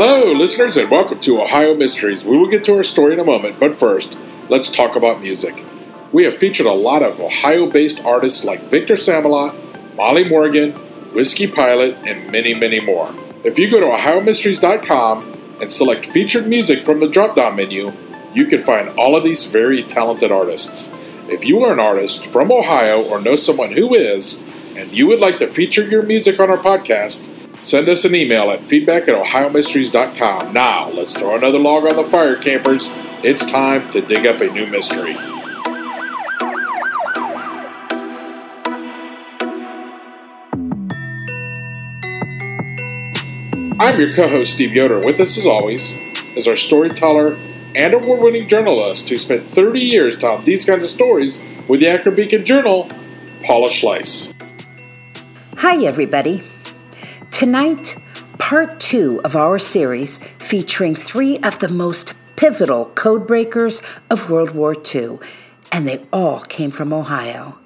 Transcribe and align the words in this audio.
Hello, 0.00 0.30
listeners, 0.30 0.76
and 0.76 0.88
welcome 0.92 1.18
to 1.18 1.42
Ohio 1.42 1.74
Mysteries. 1.74 2.24
We 2.24 2.36
will 2.36 2.46
get 2.46 2.62
to 2.66 2.76
our 2.76 2.84
story 2.84 3.14
in 3.14 3.18
a 3.18 3.24
moment, 3.24 3.58
but 3.58 3.74
first, 3.74 4.16
let's 4.48 4.70
talk 4.70 4.94
about 4.94 5.20
music. 5.20 5.64
We 6.12 6.22
have 6.22 6.38
featured 6.38 6.66
a 6.66 6.72
lot 6.72 7.02
of 7.02 7.18
Ohio 7.18 7.66
based 7.68 8.04
artists 8.04 8.44
like 8.44 8.70
Victor 8.70 8.94
Samalot, 8.94 9.96
Molly 9.96 10.22
Morgan, 10.22 10.70
Whiskey 11.12 11.48
Pilot, 11.48 11.96
and 12.06 12.30
many, 12.30 12.54
many 12.54 12.78
more. 12.78 13.12
If 13.42 13.58
you 13.58 13.68
go 13.68 13.80
to 13.80 13.86
OhioMysteries.com 13.86 15.58
and 15.60 15.72
select 15.72 16.06
featured 16.06 16.46
music 16.46 16.84
from 16.84 17.00
the 17.00 17.08
drop 17.08 17.34
down 17.34 17.56
menu, 17.56 17.92
you 18.32 18.46
can 18.46 18.62
find 18.62 18.90
all 18.90 19.16
of 19.16 19.24
these 19.24 19.50
very 19.50 19.82
talented 19.82 20.30
artists. 20.30 20.92
If 21.28 21.44
you 21.44 21.64
are 21.64 21.72
an 21.72 21.80
artist 21.80 22.28
from 22.28 22.52
Ohio 22.52 23.02
or 23.02 23.20
know 23.20 23.34
someone 23.34 23.72
who 23.72 23.96
is, 23.96 24.44
and 24.76 24.92
you 24.92 25.08
would 25.08 25.18
like 25.18 25.40
to 25.40 25.52
feature 25.52 25.88
your 25.88 26.02
music 26.02 26.38
on 26.38 26.50
our 26.50 26.56
podcast, 26.56 27.34
Send 27.60 27.88
us 27.88 28.04
an 28.04 28.14
email 28.14 28.50
at 28.50 28.62
feedback 28.62 29.08
at 29.08 29.14
ohiomysteries.com. 29.14 30.52
Now, 30.52 30.90
let's 30.90 31.18
throw 31.18 31.34
another 31.34 31.58
log 31.58 31.86
on 31.86 31.96
the 31.96 32.04
fire, 32.04 32.36
campers. 32.36 32.90
It's 33.24 33.44
time 33.50 33.90
to 33.90 34.00
dig 34.00 34.26
up 34.26 34.40
a 34.40 34.46
new 34.46 34.66
mystery. 34.66 35.16
I'm 43.80 44.00
your 44.00 44.12
co 44.12 44.28
host, 44.28 44.54
Steve 44.54 44.74
Yoder, 44.74 45.00
with 45.00 45.20
us, 45.20 45.36
as 45.36 45.46
always, 45.46 45.96
is 46.36 46.46
our 46.46 46.56
storyteller 46.56 47.36
and 47.74 47.94
award 47.94 48.20
winning 48.20 48.48
journalist 48.48 49.08
who 49.08 49.18
spent 49.18 49.54
30 49.54 49.80
years 49.80 50.16
telling 50.16 50.44
these 50.44 50.64
kinds 50.64 50.84
of 50.84 50.90
stories 50.90 51.42
with 51.68 51.80
the 51.80 51.88
Akron 51.88 52.14
Beacon 52.14 52.44
Journal, 52.44 52.88
Paula 53.44 53.68
Schleis. 53.68 54.32
Hi, 55.58 55.84
everybody. 55.84 56.42
Tonight, 57.38 57.96
part 58.38 58.80
two 58.80 59.20
of 59.22 59.36
our 59.36 59.60
series 59.60 60.18
featuring 60.40 60.96
three 60.96 61.38
of 61.38 61.60
the 61.60 61.68
most 61.68 62.14
pivotal 62.34 62.86
codebreakers 62.96 63.80
of 64.10 64.28
World 64.28 64.56
War 64.56 64.74
II, 64.74 65.20
and 65.70 65.86
they 65.86 66.04
all 66.12 66.40
came 66.40 66.72
from 66.72 66.92
Ohio. 66.92 67.56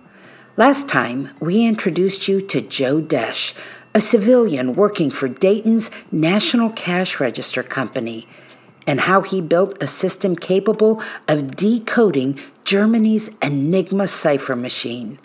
Last 0.59 0.91
time, 0.91 1.31
we 1.41 1.65
introduced 1.65 2.29
you 2.29 2.43
to 2.43 2.61
Joe 2.61 3.01
Desch, 3.01 3.55
a 3.95 4.01
civilian 4.03 4.75
working 4.75 5.11
for 5.11 5.27
Dayton's 5.27 5.91
National 6.11 6.69
Cash 6.69 7.19
Register 7.19 7.63
Company, 7.63 8.29
and 8.87 9.01
how 9.01 9.23
he 9.23 9.41
built 9.41 9.83
a 9.83 9.87
system 9.87 10.37
capable 10.37 11.03
of 11.27 11.57
decoding 11.57 12.39
Germany's 12.65 13.31
Enigma 13.41 14.07
cipher 14.07 14.55
machine. 14.55 15.19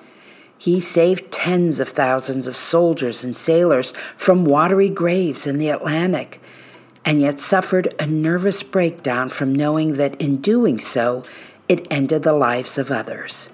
He 0.58 0.80
saved 0.80 1.32
tens 1.32 1.80
of 1.80 1.90
thousands 1.90 2.48
of 2.48 2.58
soldiers 2.58 3.24
and 3.24 3.38
sailors 3.38 3.94
from 4.16 4.46
watery 4.46 4.90
graves 4.90 5.46
in 5.46 5.60
the 5.60 5.70
Atlantic, 5.70 6.42
and 7.06 7.22
yet 7.22 7.40
suffered 7.40 7.94
a 8.00 8.06
nervous 8.06 8.64
breakdown 8.64 9.30
from 9.30 9.54
knowing 9.54 9.94
that 9.94 10.20
in 10.20 10.38
doing 10.38 10.80
so, 10.80 11.24
it 11.70 11.88
ended 11.92 12.24
the 12.24 12.34
lives 12.34 12.78
of 12.78 12.92
others. 12.92 13.52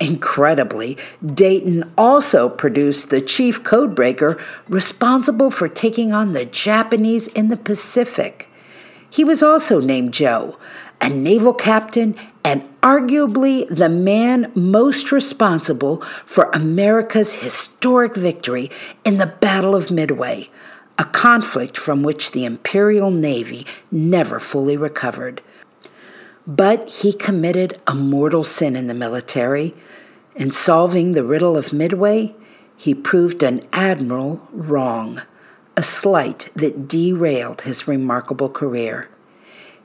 Incredibly, 0.00 0.98
Dayton 1.24 1.90
also 1.96 2.48
produced 2.48 3.10
the 3.10 3.20
chief 3.20 3.62
codebreaker 3.62 4.40
responsible 4.68 5.50
for 5.50 5.68
taking 5.68 6.12
on 6.12 6.32
the 6.32 6.44
Japanese 6.44 7.28
in 7.28 7.48
the 7.48 7.56
Pacific. 7.56 8.48
He 9.08 9.22
was 9.22 9.42
also 9.42 9.80
named 9.80 10.12
Joe, 10.12 10.56
a 11.02 11.10
naval 11.10 11.52
captain 11.52 12.14
and 12.44 12.62
arguably 12.80 13.68
the 13.68 13.88
man 13.88 14.50
most 14.54 15.10
responsible 15.10 16.00
for 16.24 16.48
America's 16.52 17.34
historic 17.34 18.14
victory 18.14 18.70
in 19.04 19.18
the 19.18 19.26
Battle 19.26 19.74
of 19.74 19.90
Midway, 19.90 20.48
a 20.96 21.04
conflict 21.04 21.76
from 21.76 22.02
which 22.02 22.30
the 22.30 22.44
Imperial 22.44 23.10
Navy 23.10 23.66
never 23.90 24.38
fully 24.38 24.76
recovered. 24.76 25.42
But 26.46 26.88
he 26.88 27.12
committed 27.12 27.80
a 27.86 27.94
mortal 27.94 28.44
sin 28.44 28.76
in 28.76 28.86
the 28.86 28.94
military. 28.94 29.74
In 30.34 30.50
solving 30.50 31.12
the 31.12 31.24
riddle 31.24 31.56
of 31.56 31.72
Midway, 31.72 32.34
he 32.76 32.94
proved 32.94 33.42
an 33.42 33.66
admiral 33.72 34.46
wrong, 34.52 35.22
a 35.76 35.82
slight 35.82 36.50
that 36.54 36.88
derailed 36.88 37.62
his 37.62 37.86
remarkable 37.86 38.48
career. 38.48 39.08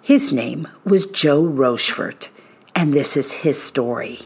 His 0.07 0.31
name 0.31 0.69
was 0.85 1.05
Joe 1.05 1.43
Rochefort, 1.43 2.29
and 2.73 2.93
this 2.93 3.17
is 3.17 3.43
his 3.43 3.61
story. 3.61 4.19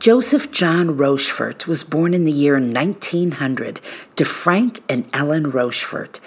Joseph 0.00 0.50
John 0.50 0.96
Rochefort 0.96 1.68
was 1.68 1.84
born 1.84 2.12
in 2.12 2.24
the 2.24 2.32
year 2.32 2.54
1900 2.58 3.80
to 4.16 4.24
Frank 4.24 4.82
and 4.88 5.08
Ellen 5.12 5.52
Rochefort. 5.52 6.18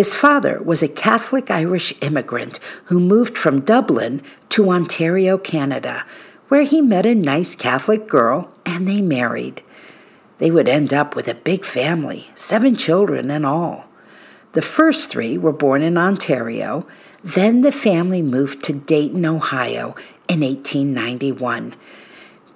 His 0.00 0.14
father 0.14 0.62
was 0.62 0.82
a 0.82 0.88
Catholic 0.88 1.50
Irish 1.50 1.92
immigrant 2.00 2.58
who 2.84 2.98
moved 2.98 3.36
from 3.36 3.60
Dublin 3.60 4.22
to 4.48 4.70
Ontario, 4.70 5.36
Canada, 5.36 6.06
where 6.48 6.62
he 6.62 6.80
met 6.80 7.04
a 7.04 7.14
nice 7.14 7.54
Catholic 7.54 8.08
girl 8.08 8.50
and 8.64 8.88
they 8.88 9.02
married. 9.02 9.62
They 10.38 10.50
would 10.50 10.70
end 10.70 10.94
up 10.94 11.14
with 11.14 11.28
a 11.28 11.34
big 11.34 11.66
family, 11.66 12.30
seven 12.34 12.76
children 12.76 13.30
in 13.30 13.44
all. 13.44 13.90
The 14.52 14.62
first 14.62 15.10
three 15.10 15.36
were 15.36 15.52
born 15.52 15.82
in 15.82 15.98
Ontario, 15.98 16.86
then 17.22 17.60
the 17.60 17.70
family 17.70 18.22
moved 18.22 18.62
to 18.64 18.72
Dayton, 18.72 19.26
Ohio 19.26 19.94
in 20.28 20.40
1891. 20.40 21.74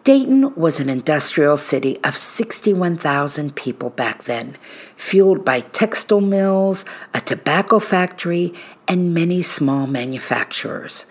Dayton 0.04 0.54
was 0.54 0.80
an 0.80 0.90
industrial 0.90 1.56
city 1.56 1.98
of 2.04 2.14
61,000 2.14 3.56
people 3.56 3.88
back 3.88 4.24
then, 4.24 4.58
fueled 4.98 5.46
by 5.46 5.60
textile 5.60 6.20
mills, 6.20 6.84
a 7.14 7.20
tobacco 7.22 7.78
factory, 7.78 8.52
and 8.86 9.14
many 9.14 9.40
small 9.40 9.86
manufacturers. 9.86 11.06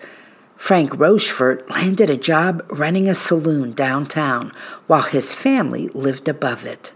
Frank 0.54 0.96
Rochefort 0.96 1.68
landed 1.68 2.08
a 2.08 2.16
job 2.16 2.64
running 2.70 3.08
a 3.08 3.16
saloon 3.16 3.72
downtown 3.72 4.52
while 4.86 5.02
his 5.02 5.34
family 5.34 5.88
lived 5.88 6.28
above 6.28 6.64
it. 6.64 6.92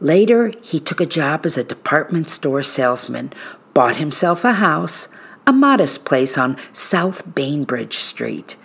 Later, 0.00 0.52
he 0.60 0.78
took 0.78 1.00
a 1.00 1.06
job 1.06 1.46
as 1.46 1.56
a 1.56 1.64
department 1.64 2.28
store 2.28 2.62
salesman, 2.62 3.32
bought 3.72 3.96
himself 3.96 4.44
a 4.44 4.52
house, 4.52 5.08
a 5.46 5.52
modest 5.54 6.04
place 6.04 6.36
on 6.36 6.58
South 6.74 7.34
Bainbridge 7.34 7.96
Street 7.96 8.56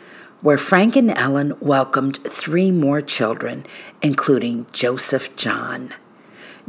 where 0.41 0.57
Frank 0.57 0.95
and 0.95 1.15
Ellen 1.17 1.53
welcomed 1.59 2.17
three 2.17 2.71
more 2.71 3.01
children, 3.01 3.65
including 4.01 4.65
Joseph 4.71 5.35
John. 5.35 5.93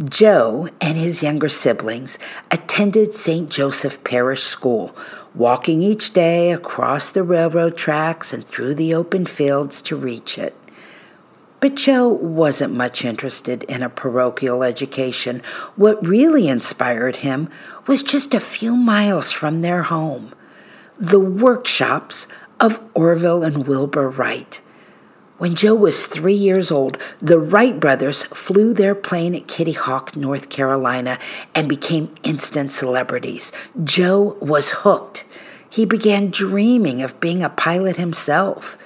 Joe 0.04 0.68
and 0.80 0.96
his 0.96 1.22
younger 1.22 1.48
siblings 1.48 2.18
attended 2.50 3.14
St. 3.14 3.50
Joseph 3.50 4.02
Parish 4.04 4.42
School, 4.42 4.94
walking 5.34 5.82
each 5.82 6.12
day 6.12 6.52
across 6.52 7.10
the 7.10 7.22
railroad 7.22 7.76
tracks 7.76 8.32
and 8.32 8.44
through 8.44 8.74
the 8.74 8.94
open 8.94 9.24
fields 9.26 9.80
to 9.82 9.96
reach 9.96 10.38
it. 10.38 10.54
But 11.60 11.76
Joe 11.76 12.08
wasn't 12.08 12.74
much 12.74 13.04
interested 13.04 13.62
in 13.64 13.82
a 13.82 13.88
parochial 13.88 14.64
education. 14.64 15.42
What 15.76 16.04
really 16.04 16.48
inspired 16.48 17.16
him 17.16 17.48
was 17.86 18.02
just 18.02 18.34
a 18.34 18.40
few 18.40 18.76
miles 18.76 19.30
from 19.30 19.62
their 19.62 19.84
home 19.84 20.34
the 21.02 21.18
workshops 21.18 22.28
of 22.62 22.88
Orville 22.94 23.42
and 23.42 23.66
Wilbur 23.66 24.08
Wright. 24.08 24.60
When 25.36 25.56
Joe 25.56 25.74
was 25.74 26.06
three 26.06 26.32
years 26.32 26.70
old, 26.70 26.96
the 27.18 27.40
Wright 27.40 27.80
brothers 27.80 28.22
flew 28.26 28.72
their 28.72 28.94
plane 28.94 29.34
at 29.34 29.48
Kitty 29.48 29.72
Hawk, 29.72 30.14
North 30.14 30.48
Carolina, 30.48 31.18
and 31.56 31.68
became 31.68 32.14
instant 32.22 32.70
celebrities. 32.70 33.50
Joe 33.82 34.36
was 34.40 34.70
hooked. 34.70 35.24
He 35.68 35.84
began 35.84 36.30
dreaming 36.30 37.02
of 37.02 37.18
being 37.20 37.42
a 37.42 37.50
pilot 37.50 37.96
himself. 37.96 38.78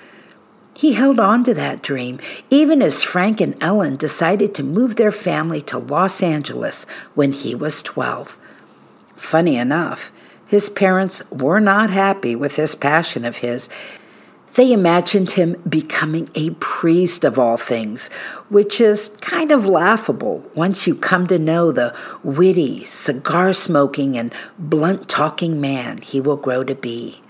He 0.72 0.94
held 0.94 1.20
on 1.20 1.44
to 1.44 1.52
that 1.52 1.82
dream, 1.82 2.18
even 2.48 2.80
as 2.80 3.04
Frank 3.04 3.42
and 3.42 3.62
Ellen 3.62 3.96
decided 3.96 4.54
to 4.54 4.62
move 4.62 4.96
their 4.96 5.12
family 5.12 5.60
to 5.62 5.76
Los 5.76 6.22
Angeles 6.22 6.86
when 7.14 7.32
he 7.32 7.54
was 7.54 7.82
12. 7.82 8.38
Funny 9.16 9.56
enough, 9.56 10.12
his 10.46 10.68
parents 10.68 11.22
were 11.30 11.60
not 11.60 11.90
happy 11.90 12.34
with 12.34 12.56
this 12.56 12.74
passion 12.74 13.24
of 13.24 13.38
his 13.38 13.68
they 14.56 14.72
imagined 14.72 15.32
him 15.32 15.62
becoming 15.68 16.30
a 16.34 16.48
priest 16.50 17.24
of 17.24 17.38
all 17.38 17.58
things, 17.58 18.08
which 18.48 18.80
is 18.80 19.10
kind 19.20 19.52
of 19.52 19.66
laughable 19.66 20.50
once 20.54 20.86
you 20.86 20.94
come 20.94 21.26
to 21.26 21.38
know 21.38 21.70
the 21.70 21.94
witty, 22.22 22.82
cigar 22.86 23.52
smoking, 23.52 24.16
and 24.16 24.34
blunt 24.58 25.10
talking 25.10 25.60
man 25.60 25.98
he 25.98 26.22
will 26.22 26.38
grow 26.38 26.64
to 26.64 26.74
be. 26.74 27.20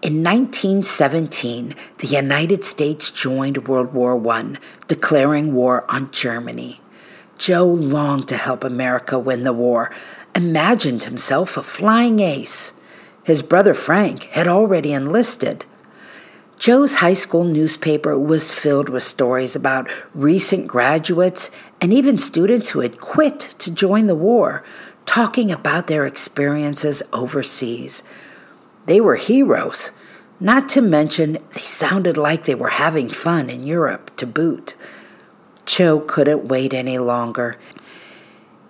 In 0.00 0.24
1917, 0.24 1.74
the 1.98 2.06
United 2.06 2.64
States 2.64 3.10
joined 3.10 3.68
World 3.68 3.92
War 3.92 4.16
I, 4.32 4.54
declaring 4.88 5.52
war 5.52 5.84
on 5.90 6.10
Germany. 6.10 6.80
Joe 7.36 7.66
longed 7.66 8.28
to 8.28 8.38
help 8.38 8.64
America 8.64 9.18
win 9.18 9.42
the 9.42 9.52
war, 9.52 9.94
imagined 10.34 11.04
himself 11.04 11.56
a 11.56 11.62
flying 11.62 12.20
ace. 12.20 12.74
His 13.24 13.42
brother 13.42 13.74
Frank 13.74 14.24
had 14.24 14.46
already 14.46 14.92
enlisted. 14.92 15.64
Joe's 16.58 16.96
high 16.96 17.14
school 17.14 17.44
newspaper 17.44 18.18
was 18.18 18.52
filled 18.52 18.90
with 18.90 19.02
stories 19.02 19.56
about 19.56 19.88
recent 20.14 20.66
graduates 20.66 21.50
and 21.80 21.92
even 21.92 22.18
students 22.18 22.70
who 22.70 22.80
had 22.80 23.00
quit 23.00 23.40
to 23.58 23.74
join 23.74 24.06
the 24.06 24.14
war, 24.14 24.62
talking 25.06 25.50
about 25.50 25.86
their 25.86 26.04
experiences 26.04 27.02
overseas. 27.12 28.02
They 28.86 29.00
were 29.00 29.16
heroes, 29.16 29.90
not 30.38 30.68
to 30.70 30.82
mention 30.82 31.38
they 31.54 31.60
sounded 31.60 32.16
like 32.16 32.44
they 32.44 32.54
were 32.54 32.70
having 32.70 33.08
fun 33.08 33.48
in 33.48 33.62
Europe 33.66 34.14
to 34.16 34.26
boot. 34.26 34.74
Joe 35.64 36.00
couldn't 36.00 36.48
wait 36.48 36.74
any 36.74 36.98
longer. 36.98 37.56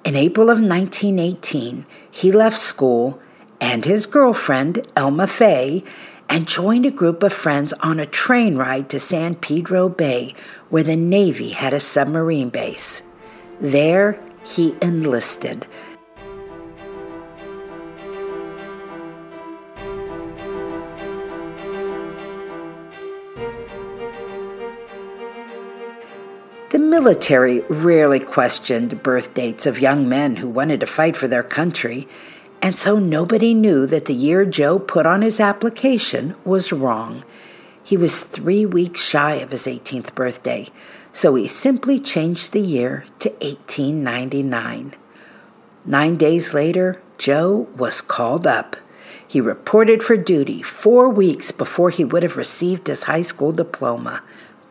In 0.03 0.17
April 0.17 0.49
of 0.49 0.61
1918, 0.61 1.85
he 2.11 2.33
left 2.33 2.59
school 2.59 3.21
and 3.61 3.85
his 3.85 4.07
girlfriend, 4.07 4.87
Elma 4.97 5.27
Fay, 5.27 5.85
and 6.29 6.49
joined 6.49 6.87
a 6.87 6.91
group 6.91 7.23
of 7.23 7.33
friends 7.33 7.73
on 7.75 8.01
a 8.01 8.07
train 8.07 8.57
ride 8.57 8.89
to 8.89 8.99
San 8.99 9.35
Pedro 9.35 9.89
Bay, 9.89 10.35
where 10.71 10.83
the 10.83 10.97
Navy 10.97 11.51
had 11.51 11.75
a 11.75 11.81
submarine 11.81 12.49
base. 12.49 13.03
There, 13.61 14.19
he 14.47 14.75
enlisted. 14.81 15.67
The 26.71 26.79
military 26.79 27.63
rarely 27.69 28.21
questioned 28.21 29.03
birth 29.03 29.35
dates 29.35 29.67
of 29.67 29.81
young 29.81 30.09
men 30.09 30.37
who 30.37 30.49
wanted 30.49 30.79
to 30.81 30.87
fight 30.87 31.17
for 31.17 31.27
their 31.27 31.43
country, 31.43 32.07
and 32.63 32.79
so 32.79 33.01
nobody 33.01 33.55
knew 33.55 33.87
that 33.87 34.05
the 34.05 34.15
year 34.15 34.45
Joe 34.45 34.79
put 34.79 35.05
on 35.05 35.23
his 35.23 35.41
application 35.41 36.37
was 36.45 36.73
wrong. 36.73 37.25
He 37.83 37.97
was 37.97 38.23
three 38.23 38.65
weeks 38.65 39.05
shy 39.05 39.35
of 39.35 39.51
his 39.51 39.67
18th 39.67 40.15
birthday, 40.15 40.69
so 41.13 41.35
he 41.35 41.49
simply 41.49 41.99
changed 41.99 42.53
the 42.53 42.61
year 42.61 43.05
to 43.19 43.31
1899. 43.41 44.95
Nine 45.85 46.17
days 46.17 46.55
later, 46.55 47.03
Joe 47.19 47.67
was 47.77 48.01
called 48.01 48.47
up. 48.47 48.77
He 49.27 49.41
reported 49.41 50.05
for 50.05 50.17
duty 50.17 50.63
four 50.63 51.09
weeks 51.09 51.51
before 51.51 51.91
he 51.91 52.05
would 52.05 52.23
have 52.23 52.37
received 52.37 52.87
his 52.87 53.05
high 53.05 53.23
school 53.23 53.51
diploma. 53.51 54.23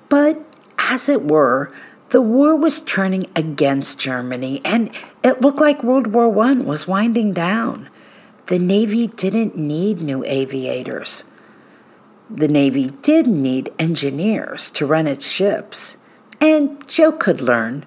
But, 0.08 0.40
as 0.78 1.10
it 1.10 1.30
were, 1.30 1.74
the 2.10 2.22
war 2.22 2.56
was 2.56 2.82
turning 2.82 3.28
against 3.36 4.00
Germany, 4.00 4.62
and 4.66 4.92
it 5.24 5.42
looked 5.42 5.60
like 5.60 5.84
World 5.84 6.08
War 6.08 6.28
I 6.46 6.54
was 6.54 6.88
winding 6.88 7.34
down. 7.34 7.90
The 8.48 8.60
Navy 8.60 9.08
didn't 9.08 9.56
need 9.56 10.02
new 10.02 10.24
aviators. 10.26 11.26
The 12.30 12.48
Navy 12.48 12.92
did 13.02 13.28
need 13.28 13.74
engineers 13.78 14.72
to 14.72 14.86
run 14.86 15.08
its 15.08 15.30
ships, 15.30 15.98
and 16.42 16.88
Joe 16.88 17.12
could 17.12 17.42
learn. 17.42 17.86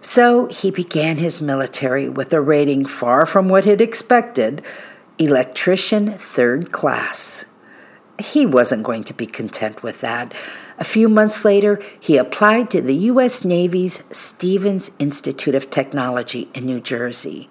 So 0.00 0.46
he 0.46 0.70
began 0.70 1.18
his 1.18 1.40
military 1.40 2.08
with 2.08 2.32
a 2.32 2.40
rating 2.40 2.86
far 2.86 3.26
from 3.26 3.48
what 3.48 3.64
he'd 3.66 3.80
expected 3.80 4.62
electrician 5.18 6.12
third 6.12 6.72
class. 6.72 7.44
He 8.18 8.46
wasn't 8.46 8.82
going 8.82 9.04
to 9.04 9.14
be 9.14 9.26
content 9.26 9.82
with 9.82 10.00
that. 10.00 10.34
A 10.80 10.84
few 10.84 11.10
months 11.10 11.44
later, 11.44 11.78
he 12.00 12.16
applied 12.16 12.70
to 12.70 12.80
the 12.80 12.94
U.S. 12.94 13.44
Navy's 13.44 14.02
Stevens 14.12 14.90
Institute 14.98 15.54
of 15.54 15.70
Technology 15.70 16.48
in 16.54 16.64
New 16.64 16.80
Jersey. 16.80 17.50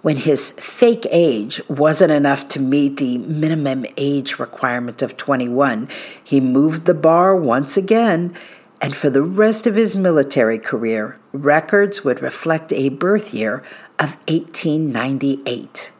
When 0.00 0.16
his 0.16 0.52
fake 0.52 1.06
age 1.10 1.60
wasn't 1.68 2.12
enough 2.12 2.48
to 2.48 2.60
meet 2.60 2.96
the 2.96 3.18
minimum 3.18 3.84
age 3.98 4.38
requirement 4.38 5.02
of 5.02 5.18
21, 5.18 5.88
he 6.24 6.40
moved 6.40 6.86
the 6.86 6.94
bar 6.94 7.36
once 7.36 7.76
again, 7.76 8.34
and 8.80 8.96
for 8.96 9.10
the 9.10 9.22
rest 9.22 9.66
of 9.66 9.74
his 9.74 9.94
military 9.94 10.58
career, 10.58 11.18
records 11.32 12.04
would 12.04 12.22
reflect 12.22 12.72
a 12.72 12.88
birth 12.88 13.34
year 13.34 13.62
of 13.98 14.16
1898. 14.28 15.90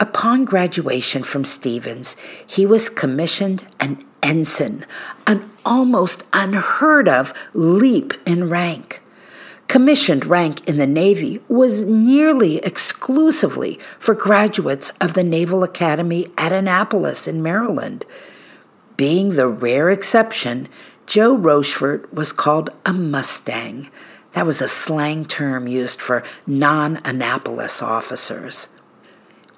Upon 0.00 0.44
graduation 0.44 1.22
from 1.22 1.44
Stevens, 1.44 2.16
he 2.44 2.66
was 2.66 2.88
commissioned 2.88 3.64
an 3.78 4.04
ensign, 4.24 4.84
an 5.26 5.48
almost 5.64 6.24
unheard 6.32 7.08
of 7.08 7.32
leap 7.52 8.14
in 8.26 8.48
rank. 8.48 9.00
Commissioned 9.68 10.26
rank 10.26 10.66
in 10.68 10.76
the 10.76 10.86
Navy 10.86 11.40
was 11.48 11.82
nearly 11.82 12.58
exclusively 12.58 13.78
for 13.98 14.14
graduates 14.14 14.90
of 15.00 15.14
the 15.14 15.24
Naval 15.24 15.62
Academy 15.62 16.26
at 16.36 16.52
Annapolis 16.52 17.26
in 17.26 17.42
Maryland. 17.42 18.04
Being 18.96 19.30
the 19.30 19.48
rare 19.48 19.90
exception, 19.90 20.68
Joe 21.06 21.36
Rochefort 21.36 22.12
was 22.12 22.32
called 22.32 22.70
a 22.86 22.92
Mustang. 22.92 23.90
That 24.32 24.46
was 24.46 24.60
a 24.60 24.68
slang 24.68 25.24
term 25.24 25.66
used 25.66 26.00
for 26.00 26.24
non 26.46 27.00
Annapolis 27.04 27.82
officers. 27.82 28.68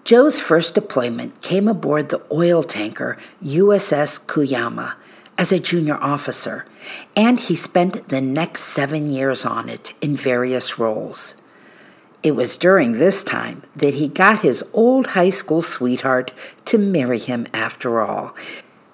Joe's 0.07 0.41
first 0.41 0.77
deployment 0.77 1.43
came 1.43 1.67
aboard 1.67 2.11
the 2.11 2.23
oil 2.31 2.63
tanker 2.63 3.19
USS 3.43 4.25
Cuyama 4.25 4.95
as 5.37 5.51
a 5.51 5.59
junior 5.59 5.97
officer, 5.97 6.65
and 7.17 7.41
he 7.41 7.57
spent 7.57 8.09
the 8.09 8.21
next 8.21 8.61
seven 8.61 9.09
years 9.09 9.45
on 9.45 9.69
it 9.69 9.95
in 10.01 10.15
various 10.15 10.79
roles. 10.79 11.35
It 12.23 12.37
was 12.37 12.57
during 12.57 12.93
this 12.93 13.25
time 13.25 13.65
that 13.75 13.95
he 13.95 14.07
got 14.07 14.43
his 14.43 14.63
old 14.73 15.09
high 15.09 15.31
school 15.31 15.61
sweetheart 15.61 16.33
to 16.67 16.79
marry 16.79 17.19
him 17.19 17.49
after 17.53 18.01
all. 18.01 18.33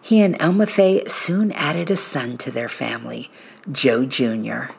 He 0.01 0.23
and 0.23 0.35
Elma 0.41 0.67
Fay 0.67 1.05
soon 1.09 1.53
added 1.53 1.91
a 1.91 1.97
son 1.97 2.39
to 2.39 2.51
their 2.51 2.71
family, 2.71 3.31
Joe 3.71 4.07
Jr. 4.07 4.73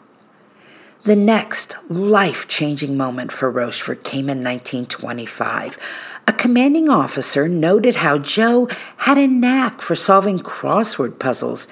The 1.04 1.16
next 1.18 1.76
life 1.90 2.48
changing 2.48 2.96
moment 2.96 3.34
for 3.34 3.52
Rochefort 3.52 4.06
came 4.06 4.30
in 4.30 4.42
1925 4.42 5.78
a 6.28 6.34
commanding 6.34 6.90
officer 6.90 7.48
noted 7.48 7.98
how 7.98 8.18
Joe 8.18 8.68
had 8.98 9.18
a 9.18 9.28
knack 9.28 9.82
for 9.82 9.96
solving 9.96 10.40
crossword 10.40 11.20
puzzles 11.20 11.68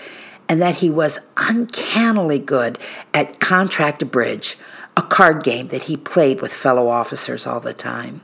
and 0.49 0.61
that 0.61 0.77
he 0.77 0.89
was 0.89 1.19
uncannily 1.37 2.39
good 2.39 2.77
at 3.13 3.39
contract 3.39 4.09
bridge, 4.11 4.57
a 4.97 5.01
card 5.01 5.43
game 5.43 5.69
that 5.69 5.83
he 5.83 5.95
played 5.95 6.41
with 6.41 6.53
fellow 6.53 6.89
officers 6.89 7.47
all 7.47 7.61
the 7.61 7.73
time. 7.73 8.21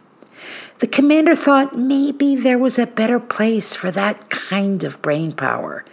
The 0.79 0.87
commander 0.87 1.35
thought 1.35 1.77
maybe 1.77 2.35
there 2.35 2.59
was 2.59 2.77
a 2.77 2.85
better 2.85 3.19
place 3.19 3.75
for 3.75 3.89
that 3.91 4.29
kind 4.29 4.83
of 4.83 5.01
brain 5.01 5.31
power. 5.31 5.85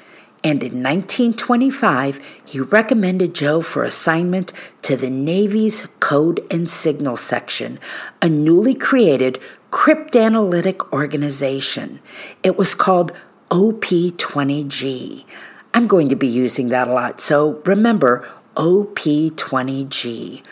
And 0.45 0.63
in 0.63 0.83
1925 0.83 2.21
he 2.45 2.61
recommended 2.61 3.35
Joe 3.35 3.63
for 3.63 3.83
assignment 3.83 4.53
to 4.83 4.97
the 4.97 5.11
Navy's 5.11 5.89
Code 5.99 6.47
and 6.51 6.69
Signal 6.69 7.17
Section, 7.17 7.81
a 8.21 8.29
newly 8.29 8.75
created 8.75 9.41
cryptanalytic 9.71 10.93
organization. 10.93 12.01
It 12.43 12.57
was 12.59 12.75
called 12.75 13.13
OP20G. 13.51 15.25
I'm 15.73 15.89
going 15.89 16.09
to 16.11 16.17
be 16.17 16.29
using 16.29 16.69
that 16.69 16.87
a 16.87 16.93
lot, 16.93 17.21
so 17.21 17.63
remember 17.65 18.31
OP20G. 18.57 20.43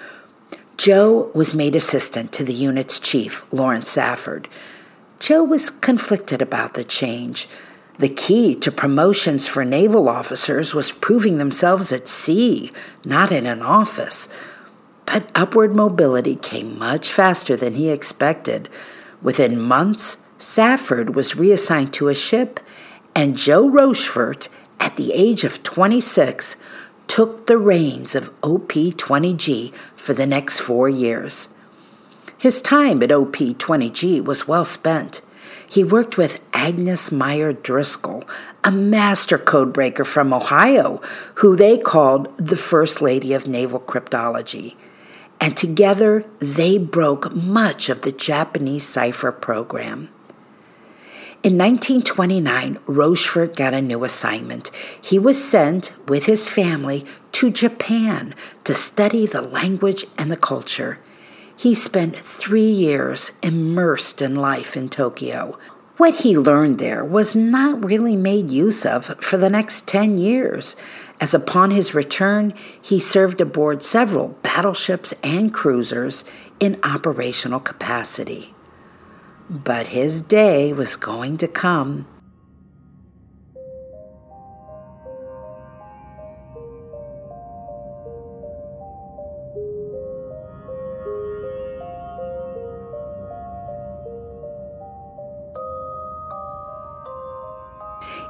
Joe 0.77 1.31
was 1.35 1.55
made 1.55 1.77
assistant 1.77 2.33
to 2.33 2.43
the 2.43 2.53
unit's 2.53 2.99
chief, 2.99 3.45
Lawrence 3.53 3.89
Safford. 3.89 4.49
Joe 5.21 5.45
was 5.45 5.71
conflicted 5.71 6.43
about 6.43 6.75
the 6.75 6.83
change. 6.83 7.47
The 7.99 8.09
key 8.09 8.55
to 8.57 8.73
promotions 8.73 9.47
for 9.47 9.65
naval 9.65 10.09
officers 10.09 10.75
was 10.75 10.93
proving 10.93 11.39
themselves 11.39 11.93
at 11.93 12.09
sea, 12.09 12.73
not 13.05 13.31
in 13.31 13.47
an 13.47 13.63
office. 13.63 14.29
But 15.05 15.31
upward 15.35 15.75
mobility 15.75 16.37
came 16.37 16.79
much 16.79 17.13
faster 17.13 17.57
than 17.57 17.75
he 17.75 17.91
expected. 17.91 18.69
Within 19.21 19.61
months, 19.61 20.19
Safford 20.39 21.15
was 21.15 21.37
reassigned 21.37 21.93
to 21.95 22.09
a 22.09 22.15
ship, 22.15 22.61
and 23.15 23.37
Joe 23.37 23.69
Rochefort, 23.69 24.49
at 24.81 24.97
the 24.97 25.13
age 25.13 25.45
of 25.45 25.63
26, 25.63 26.57
took 27.07 27.47
the 27.47 27.59
reins 27.59 28.15
of 28.15 28.31
OP 28.43 28.73
20G 28.73 29.73
for 29.95 30.15
the 30.15 30.27
next 30.27 30.61
four 30.61 30.89
years. 30.89 31.51
His 32.39 32.63
time 32.63 33.03
at 33.03 33.13
OP 33.13 33.37
20G 33.37 34.25
was 34.25 34.49
well 34.49 34.65
spent. 34.65 35.21
He 35.73 35.83
worked 35.83 36.19
with 36.19 36.41
Agnes 36.53 37.11
Meyer 37.11 37.53
Driscoll, 37.53 38.25
a 38.63 38.71
master 38.71 39.39
codebreaker 39.39 40.05
from 40.05 40.35
Ohio, 40.35 41.01
who 41.37 41.57
they 41.57 41.79
called 41.79 42.37
the 42.37 42.57
First 42.57 43.01
Lady 43.01 43.33
of 43.33 43.47
Naval 43.47 43.81
Cryptology 43.81 44.77
and 45.43 45.57
together 45.57 46.25
they 46.39 46.79
broke 46.79 47.35
much 47.35 47.89
of 47.89 48.03
the 48.03 48.13
Japanese 48.13 48.87
cipher 48.87 49.33
program. 49.33 50.09
In 51.43 51.59
1929, 51.59 52.79
Rochefort 52.87 53.57
got 53.57 53.75
a 53.75 53.83
new 53.83 54.05
assignment. 54.05 54.71
He 55.01 55.19
was 55.19 55.43
sent 55.43 55.93
with 56.07 56.27
his 56.27 56.49
family 56.49 57.05
to 57.33 57.51
Japan 57.51 58.37
to 58.63 58.73
study 58.73 59.27
the 59.27 59.43
language 59.43 60.05
and 60.17 60.31
the 60.31 60.37
culture. 60.37 61.01
He 61.63 61.77
spent 61.77 62.17
three 62.17 62.69
years 62.69 63.31
immersed 63.41 64.21
in 64.21 64.35
life 64.35 64.77
in 64.77 64.89
Tokyo. 64.89 65.61
What 65.97 66.17
he 66.23 66.37
learned 66.37 66.81
there 66.81 67.05
was 67.05 67.37
not 67.37 67.85
really 67.85 68.17
made 68.17 68.51
use 68.51 68.85
of 68.85 69.15
for 69.21 69.37
the 69.37 69.49
next 69.49 69.87
10 69.87 70.17
years, 70.17 70.75
as 71.21 71.35
upon 71.35 71.71
his 71.71 71.95
return 71.95 72.53
he 72.81 72.99
served 72.99 73.41
aboard 73.41 73.81
several 73.85 74.37
battleships 74.43 75.15
and 75.23 75.55
cruisers 75.55 76.25
in 76.59 76.81
operational 76.83 77.61
capacity. 77.61 78.55
But 79.49 79.87
his 79.87 80.21
day 80.21 80.73
was 80.73 80.97
going 80.97 81.37
to 81.37 81.47
come. 81.47 82.09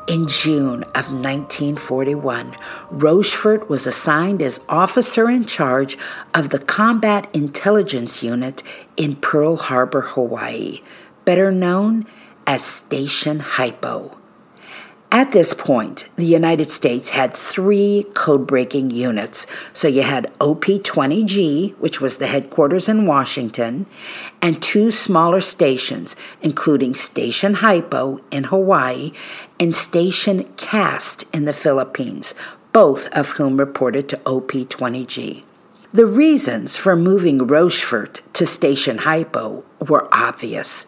In 0.09 0.27
June 0.27 0.83
of 0.95 1.13
1941, 1.13 2.57
Rochefort 2.91 3.71
was 3.71 3.87
assigned 3.87 4.43
as 4.43 4.59
officer 4.69 5.31
in 5.31 5.45
charge 5.45 5.97
of 6.35 6.49
the 6.49 6.59
Combat 6.59 7.29
Intelligence 7.33 8.21
Unit 8.21 8.65
in 8.97 9.15
Pearl 9.15 9.57
Harbor, 9.57 10.01
Hawaii, 10.01 10.81
better 11.25 11.53
known 11.53 12.07
as 12.49 12.65
Station 12.65 13.39
Hypo. 13.39 14.19
At 15.15 15.33
this 15.33 15.53
point, 15.53 16.09
the 16.17 16.25
United 16.25 16.71
States 16.71 17.11
had 17.11 17.37
three 17.37 18.07
code 18.15 18.47
breaking 18.47 18.93
units. 18.93 19.47
So 19.75 19.87
you 19.87 20.05
had 20.05 20.33
OP 20.41 20.65
20G, 20.65 21.75
which 21.77 22.01
was 22.01 22.17
the 22.17 22.29
headquarters 22.29 22.89
in 22.89 23.05
Washington, 23.05 23.85
and 24.41 24.63
two 24.63 24.91
smaller 24.91 25.43
stations, 25.43 26.17
including 26.41 26.95
Station 26.95 27.55
Hypo 27.55 28.21
in 28.31 28.45
Hawaii 28.45 29.13
and 29.61 29.77
Station 29.77 30.45
Cast 30.57 31.25
in 31.35 31.45
the 31.45 31.53
Philippines, 31.53 32.35
both 32.73 33.09
of 33.09 33.33
whom 33.33 33.59
reported 33.59 34.09
to 34.09 34.21
OP 34.25 34.53
20G. 34.53 35.43
The 35.93 36.07
reasons 36.07 36.79
for 36.79 36.97
moving 36.97 37.47
Rochefort 37.47 38.23
to 38.33 38.47
Station 38.47 38.97
Hypo 38.97 39.63
were 39.79 40.09
obvious. 40.11 40.87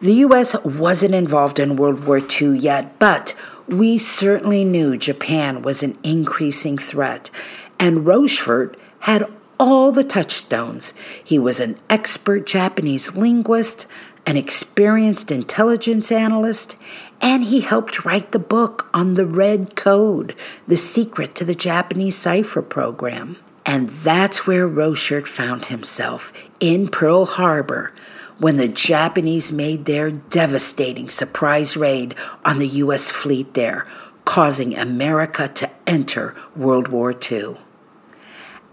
The 0.00 0.12
U.S. 0.12 0.54
wasn't 0.62 1.14
involved 1.14 1.58
in 1.58 1.74
World 1.74 2.04
War 2.04 2.20
II 2.20 2.58
yet, 2.58 2.98
but 2.98 3.34
we 3.68 3.98
certainly 3.98 4.64
knew 4.64 4.96
Japan 4.96 5.62
was 5.62 5.82
an 5.82 5.98
increasing 6.02 6.78
threat, 6.78 7.30
and 7.78 8.06
Rochefort 8.06 8.76
had 9.00 9.30
all 9.58 9.92
the 9.92 10.04
touchstones. 10.04 10.94
He 11.22 11.38
was 11.38 11.60
an 11.60 11.78
expert 11.88 12.46
Japanese 12.46 13.16
linguist, 13.16 13.86
an 14.26 14.36
experienced 14.36 15.30
intelligence 15.30 16.10
analyst, 16.12 16.76
and 17.20 17.44
he 17.44 17.60
helped 17.60 18.04
write 18.04 18.32
the 18.32 18.38
book 18.38 18.88
on 18.92 19.14
the 19.14 19.26
Red 19.26 19.76
Code, 19.76 20.34
the 20.66 20.76
secret 20.76 21.34
to 21.36 21.44
the 21.44 21.54
Japanese 21.54 22.16
cipher 22.16 22.62
program. 22.62 23.36
And 23.64 23.88
that's 23.88 24.46
where 24.46 24.68
Rochefort 24.68 25.26
found 25.26 25.66
himself, 25.66 26.32
in 26.60 26.88
Pearl 26.88 27.24
Harbor, 27.26 27.92
when 28.38 28.56
the 28.56 28.68
Japanese 28.68 29.52
made 29.52 29.84
their 29.84 30.10
devastating 30.10 31.08
surprise 31.08 31.76
raid 31.76 32.14
on 32.44 32.58
the 32.58 32.66
U.S. 32.66 33.10
fleet 33.10 33.54
there, 33.54 33.86
causing 34.24 34.76
America 34.76 35.48
to 35.48 35.70
enter 35.86 36.34
World 36.54 36.88
War 36.88 37.14
II. 37.30 37.56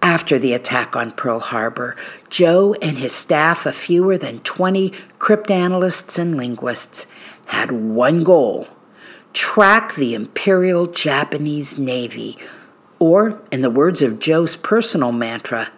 After 0.02 0.38
the 0.38 0.54
attack 0.54 0.98
on 0.98 1.12
Pearl 1.12 1.40
Harbor, 1.40 1.96
Joe 2.30 2.74
and 2.82 2.98
his 2.98 3.14
staff 3.14 3.66
of 3.66 3.76
fewer 3.76 4.18
than 4.18 4.40
20 4.40 4.92
cryptanalysts 5.18 6.20
and 6.20 6.36
linguists 6.36 7.08
had 7.46 7.72
one 7.72 8.24
goal 8.24 8.68
track 9.34 9.96
the 9.96 10.14
Imperial 10.14 10.86
Japanese 10.86 11.78
Navy, 11.78 12.38
or, 13.00 13.42
in 13.52 13.62
the 13.62 13.70
words 13.70 14.02
of 14.02 14.20
Joe's 14.20 14.56
personal 14.56 15.12
mantra, 15.12 15.72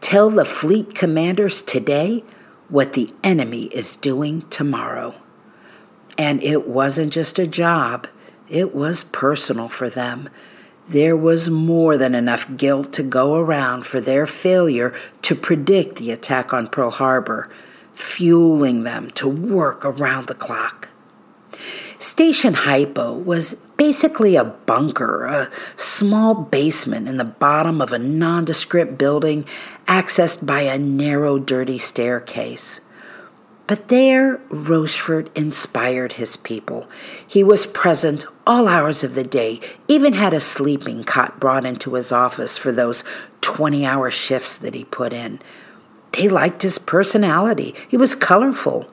tell 0.00 0.30
the 0.30 0.44
fleet 0.44 0.94
commanders 0.94 1.62
today 1.62 2.24
what 2.68 2.92
the 2.94 3.12
enemy 3.22 3.64
is 3.64 3.96
doing 3.96 4.42
tomorrow. 4.50 5.14
And 6.18 6.42
it 6.42 6.66
wasn't 6.66 7.12
just 7.12 7.38
a 7.38 7.46
job, 7.46 8.06
it 8.48 8.74
was 8.74 9.04
personal 9.04 9.68
for 9.68 9.88
them. 9.88 10.28
There 10.88 11.16
was 11.16 11.50
more 11.50 11.96
than 11.96 12.14
enough 12.14 12.56
guilt 12.56 12.92
to 12.94 13.02
go 13.02 13.34
around 13.34 13.86
for 13.86 14.00
their 14.00 14.24
failure 14.24 14.94
to 15.22 15.34
predict 15.34 15.96
the 15.96 16.12
attack 16.12 16.54
on 16.54 16.68
Pearl 16.68 16.90
Harbor, 16.90 17.50
fueling 17.92 18.84
them 18.84 19.10
to 19.12 19.28
work 19.28 19.84
around 19.84 20.28
the 20.28 20.34
clock. 20.34 20.90
Station 21.98 22.54
Hypo 22.54 23.14
was 23.14 23.54
basically 23.76 24.36
a 24.36 24.44
bunker, 24.44 25.24
a 25.24 25.50
small 25.76 26.34
basement 26.34 27.08
in 27.08 27.16
the 27.16 27.24
bottom 27.24 27.80
of 27.80 27.92
a 27.92 27.98
nondescript 27.98 28.98
building 28.98 29.46
accessed 29.86 30.44
by 30.44 30.62
a 30.62 30.78
narrow, 30.78 31.38
dirty 31.38 31.78
staircase. 31.78 32.80
But 33.66 33.88
there, 33.88 34.40
Rochefort 34.48 35.36
inspired 35.36 36.12
his 36.12 36.36
people. 36.36 36.88
He 37.26 37.42
was 37.42 37.66
present 37.66 38.24
all 38.46 38.68
hours 38.68 39.02
of 39.02 39.14
the 39.14 39.24
day, 39.24 39.60
even 39.88 40.12
had 40.12 40.32
a 40.32 40.40
sleeping 40.40 41.02
cot 41.02 41.40
brought 41.40 41.64
into 41.64 41.94
his 41.94 42.12
office 42.12 42.56
for 42.56 42.70
those 42.70 43.02
20 43.40 43.84
hour 43.84 44.10
shifts 44.10 44.56
that 44.58 44.74
he 44.74 44.84
put 44.84 45.12
in. 45.12 45.40
They 46.12 46.28
liked 46.28 46.62
his 46.62 46.78
personality. 46.78 47.74
He 47.88 47.96
was 47.96 48.14
colorful. 48.14 48.88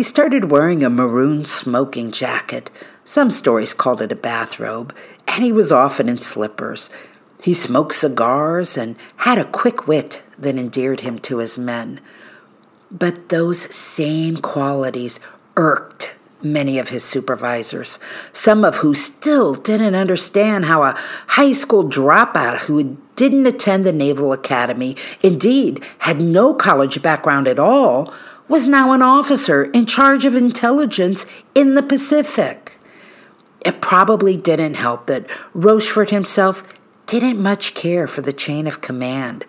He 0.00 0.04
started 0.04 0.50
wearing 0.50 0.82
a 0.82 0.88
maroon 0.88 1.44
smoking 1.44 2.10
jacket. 2.10 2.70
Some 3.04 3.30
stories 3.30 3.74
called 3.74 4.00
it 4.00 4.10
a 4.10 4.16
bathrobe, 4.16 4.96
and 5.28 5.44
he 5.44 5.52
was 5.52 5.70
often 5.70 6.08
in 6.08 6.16
slippers. 6.16 6.88
He 7.42 7.52
smoked 7.52 7.94
cigars 7.94 8.78
and 8.78 8.96
had 9.16 9.36
a 9.36 9.44
quick 9.44 9.86
wit 9.86 10.22
that 10.38 10.56
endeared 10.56 11.00
him 11.00 11.18
to 11.18 11.36
his 11.36 11.58
men. 11.58 12.00
But 12.90 13.28
those 13.28 13.74
same 13.74 14.38
qualities 14.38 15.20
irked 15.54 16.14
many 16.42 16.78
of 16.78 16.88
his 16.88 17.04
supervisors, 17.04 17.98
some 18.32 18.64
of 18.64 18.76
who 18.76 18.94
still 18.94 19.52
didn't 19.52 19.94
understand 19.94 20.64
how 20.64 20.82
a 20.82 20.98
high 21.26 21.52
school 21.52 21.84
dropout 21.84 22.60
who 22.60 22.96
didn't 23.16 23.46
attend 23.46 23.84
the 23.84 23.92
Naval 23.92 24.32
Academy, 24.32 24.96
indeed 25.22 25.84
had 25.98 26.22
no 26.22 26.54
college 26.54 27.02
background 27.02 27.46
at 27.46 27.58
all, 27.58 28.14
was 28.50 28.66
now 28.66 28.90
an 28.90 29.00
officer 29.00 29.62
in 29.66 29.86
charge 29.86 30.24
of 30.24 30.34
intelligence 30.34 31.24
in 31.54 31.74
the 31.74 31.82
Pacific. 31.84 32.76
It 33.64 33.80
probably 33.80 34.36
didn't 34.36 34.74
help 34.74 35.06
that 35.06 35.24
Rochefort 35.54 36.10
himself 36.10 36.64
didn't 37.06 37.40
much 37.40 37.74
care 37.74 38.08
for 38.08 38.22
the 38.22 38.32
chain 38.32 38.66
of 38.66 38.80
command. 38.80 39.46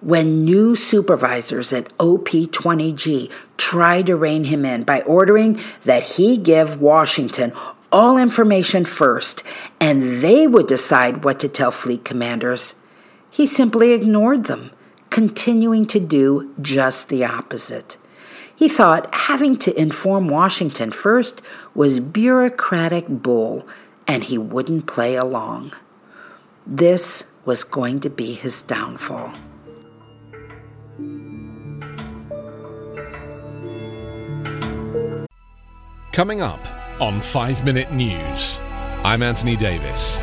When 0.00 0.44
new 0.44 0.74
supervisors 0.74 1.72
at 1.72 1.92
OP 2.00 2.28
20G 2.28 3.30
tried 3.56 4.06
to 4.06 4.16
rein 4.16 4.44
him 4.44 4.64
in 4.64 4.82
by 4.82 5.02
ordering 5.02 5.60
that 5.84 6.02
he 6.02 6.36
give 6.36 6.80
Washington 6.80 7.52
all 7.92 8.18
information 8.18 8.84
first 8.84 9.44
and 9.80 10.20
they 10.20 10.48
would 10.48 10.66
decide 10.66 11.24
what 11.24 11.38
to 11.38 11.48
tell 11.48 11.70
fleet 11.70 12.04
commanders, 12.04 12.74
he 13.30 13.46
simply 13.46 13.92
ignored 13.92 14.44
them, 14.44 14.72
continuing 15.10 15.86
to 15.86 16.00
do 16.00 16.52
just 16.60 17.08
the 17.08 17.24
opposite. 17.24 17.96
He 18.56 18.68
thought 18.68 19.12
having 19.14 19.56
to 19.56 19.78
inform 19.78 20.28
Washington 20.28 20.90
first 20.90 21.42
was 21.74 22.00
bureaucratic 22.00 23.08
bull, 23.08 23.66
and 24.06 24.24
he 24.24 24.38
wouldn't 24.38 24.86
play 24.86 25.16
along. 25.16 25.72
This 26.66 27.24
was 27.44 27.64
going 27.64 28.00
to 28.00 28.10
be 28.10 28.32
his 28.32 28.62
downfall. 28.62 29.34
Coming 36.12 36.40
up 36.40 36.60
on 37.00 37.20
5 37.20 37.64
Minute 37.64 37.92
News, 37.92 38.60
I'm 39.02 39.22
Anthony 39.22 39.56
Davis. 39.56 40.22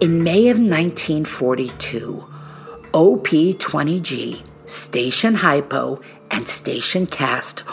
In 0.00 0.22
May 0.22 0.48
of 0.48 0.58
1942, 0.58 2.24
OP 2.92 3.26
20G, 3.26 4.44
Station 4.64 5.34
Hypo, 5.34 6.00
and 6.30 6.46
Station 6.46 7.04
Cast 7.04 7.64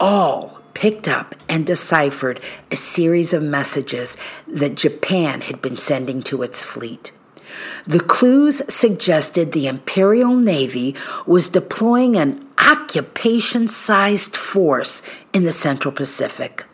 all 0.00 0.60
picked 0.74 1.06
up 1.06 1.36
and 1.48 1.64
deciphered 1.64 2.40
a 2.72 2.76
series 2.76 3.32
of 3.32 3.44
messages 3.44 4.16
that 4.48 4.74
Japan 4.74 5.42
had 5.42 5.62
been 5.62 5.76
sending 5.76 6.20
to 6.22 6.42
its 6.42 6.64
fleet. 6.64 7.12
The 7.86 8.00
clues 8.00 8.60
suggested 8.68 9.52
the 9.52 9.68
Imperial 9.68 10.34
Navy 10.34 10.96
was 11.26 11.48
deploying 11.48 12.16
an 12.16 12.44
occupation 12.58 13.68
sized 13.68 14.36
force 14.36 15.00
in 15.32 15.44
the 15.44 15.52
Central 15.52 15.92
Pacific. 15.92 16.64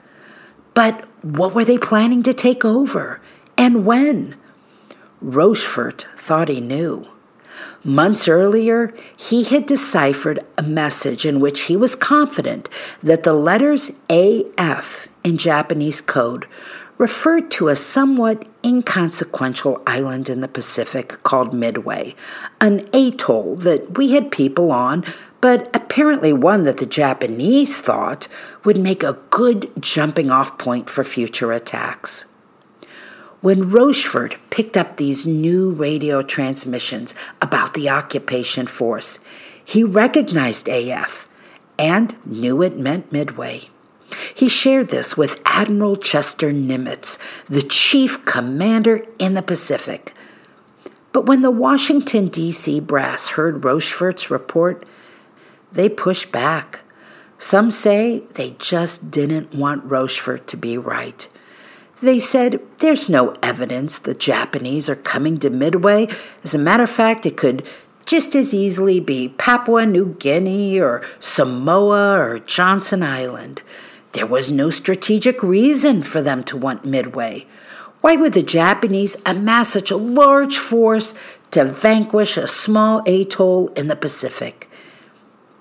But 0.72 1.06
what 1.20 1.54
were 1.54 1.66
they 1.66 1.76
planning 1.76 2.22
to 2.22 2.32
take 2.32 2.64
over? 2.64 3.20
And 3.58 3.84
when? 3.84 4.36
Rochefort 5.24 6.06
thought 6.16 6.48
he 6.48 6.60
knew. 6.60 7.08
Months 7.82 8.28
earlier, 8.28 8.92
he 9.16 9.44
had 9.44 9.64
deciphered 9.64 10.40
a 10.58 10.62
message 10.62 11.24
in 11.24 11.40
which 11.40 11.62
he 11.62 11.76
was 11.76 11.94
confident 11.94 12.68
that 13.02 13.22
the 13.22 13.32
letters 13.32 13.92
AF 14.10 15.08
in 15.24 15.38
Japanese 15.38 16.02
code 16.02 16.46
referred 16.98 17.50
to 17.52 17.68
a 17.68 17.76
somewhat 17.76 18.46
inconsequential 18.62 19.82
island 19.86 20.28
in 20.28 20.42
the 20.42 20.48
Pacific 20.48 21.22
called 21.22 21.54
Midway, 21.54 22.14
an 22.60 22.86
atoll 22.92 23.56
that 23.56 23.96
we 23.96 24.10
had 24.12 24.30
people 24.30 24.70
on, 24.70 25.06
but 25.40 25.74
apparently 25.74 26.34
one 26.34 26.64
that 26.64 26.76
the 26.76 26.86
Japanese 26.86 27.80
thought 27.80 28.28
would 28.62 28.78
make 28.78 29.02
a 29.02 29.18
good 29.30 29.70
jumping 29.80 30.30
off 30.30 30.58
point 30.58 30.90
for 30.90 31.02
future 31.02 31.50
attacks. 31.50 32.26
When 33.44 33.68
Rochefort 33.68 34.38
picked 34.48 34.74
up 34.74 34.96
these 34.96 35.26
new 35.26 35.70
radio 35.70 36.22
transmissions 36.22 37.14
about 37.42 37.74
the 37.74 37.90
occupation 37.90 38.66
force, 38.66 39.20
he 39.62 39.84
recognized 39.84 40.66
AF 40.66 41.28
and 41.78 42.16
knew 42.24 42.62
it 42.62 42.78
meant 42.78 43.12
Midway. 43.12 43.64
He 44.34 44.48
shared 44.48 44.88
this 44.88 45.18
with 45.18 45.42
Admiral 45.44 45.96
Chester 45.96 46.52
Nimitz, 46.54 47.18
the 47.44 47.60
chief 47.60 48.24
commander 48.24 49.04
in 49.18 49.34
the 49.34 49.42
Pacific. 49.42 50.14
But 51.12 51.26
when 51.26 51.42
the 51.42 51.50
Washington, 51.50 52.28
D.C. 52.28 52.80
brass 52.80 53.32
heard 53.32 53.62
Rochefort's 53.62 54.30
report, 54.30 54.86
they 55.70 55.90
pushed 55.90 56.32
back. 56.32 56.80
Some 57.36 57.70
say 57.70 58.22
they 58.36 58.56
just 58.58 59.10
didn't 59.10 59.54
want 59.54 59.84
Rochefort 59.84 60.46
to 60.46 60.56
be 60.56 60.78
right. 60.78 61.28
They 62.04 62.18
said 62.18 62.60
there's 62.80 63.08
no 63.08 63.34
evidence 63.42 63.98
the 63.98 64.12
Japanese 64.12 64.90
are 64.90 64.94
coming 64.94 65.38
to 65.38 65.48
Midway. 65.48 66.06
As 66.42 66.54
a 66.54 66.58
matter 66.58 66.82
of 66.82 66.90
fact, 66.90 67.24
it 67.24 67.38
could 67.38 67.66
just 68.04 68.36
as 68.36 68.52
easily 68.52 69.00
be 69.00 69.30
Papua 69.30 69.86
New 69.86 70.14
Guinea 70.18 70.78
or 70.78 71.00
Samoa 71.18 72.18
or 72.18 72.40
Johnson 72.40 73.02
Island. 73.02 73.62
There 74.12 74.26
was 74.26 74.50
no 74.50 74.68
strategic 74.68 75.42
reason 75.42 76.02
for 76.02 76.20
them 76.20 76.44
to 76.44 76.58
want 76.58 76.84
Midway. 76.84 77.46
Why 78.02 78.16
would 78.16 78.34
the 78.34 78.42
Japanese 78.42 79.16
amass 79.24 79.70
such 79.70 79.90
a 79.90 79.96
large 79.96 80.58
force 80.58 81.14
to 81.52 81.64
vanquish 81.64 82.36
a 82.36 82.46
small 82.46 83.02
atoll 83.06 83.68
in 83.68 83.88
the 83.88 83.96
Pacific? 83.96 84.68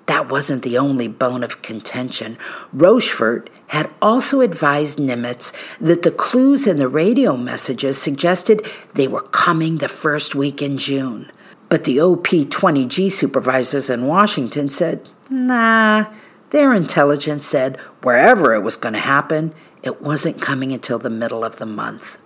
That 0.05 0.29
wasn't 0.29 0.63
the 0.63 0.77
only 0.77 1.07
bone 1.07 1.43
of 1.43 1.61
contention. 1.61 2.37
Rochefort 2.73 3.49
had 3.67 3.93
also 4.01 4.41
advised 4.41 4.99
Nimitz 4.99 5.53
that 5.79 6.03
the 6.03 6.11
clues 6.11 6.67
in 6.67 6.77
the 6.77 6.89
radio 6.89 7.37
messages 7.37 8.01
suggested 8.01 8.67
they 8.93 9.07
were 9.07 9.21
coming 9.21 9.77
the 9.77 9.87
first 9.87 10.35
week 10.35 10.61
in 10.61 10.77
June. 10.77 11.31
But 11.69 11.85
the 11.85 12.01
OP 12.01 12.27
20G 12.27 13.11
supervisors 13.11 13.89
in 13.89 14.05
Washington 14.05 14.69
said, 14.69 15.07
nah, 15.29 16.05
their 16.49 16.73
intelligence 16.73 17.45
said 17.45 17.77
wherever 18.03 18.53
it 18.53 18.61
was 18.61 18.77
going 18.77 18.93
to 18.93 18.99
happen, 18.99 19.53
it 19.81 20.01
wasn't 20.01 20.41
coming 20.41 20.71
until 20.71 20.99
the 20.99 21.09
middle 21.09 21.43
of 21.43 21.57
the 21.57 21.65
month. 21.65 22.17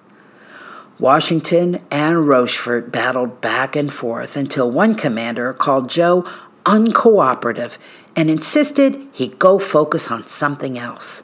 Washington 1.00 1.80
and 1.92 2.28
Rochefort 2.28 2.92
battled 2.92 3.40
back 3.40 3.76
and 3.76 3.94
forth 3.94 4.36
until 4.36 4.70
one 4.70 4.96
commander 4.96 5.54
called 5.54 5.90
Joe 5.90 6.28
uncooperative 6.68 7.78
and 8.16 8.30
insisted 8.30 9.08
he 9.14 9.30
go 9.30 9.58
focus 9.58 10.12
on 10.12 10.28
something 10.28 10.78
else. 10.78 11.24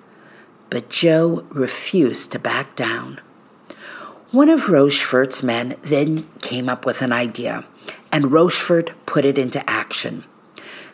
But 0.70 0.90
Joe 0.90 1.46
refused 1.50 2.32
to 2.32 2.40
back 2.40 2.76
down. 2.76 3.20
One 4.32 4.50
of 4.50 4.70
Rochefort's 4.70 5.44
men 5.44 5.76
then 5.84 6.24
came 6.42 6.68
up 6.68 6.86
with 6.86 7.04
an 7.04 7.12
idea, 7.12 7.66
and 8.12 8.32
Rochefort 8.32 8.94
put 9.06 9.26
it 9.26 9.38
into 9.38 9.70
action. 9.70 10.24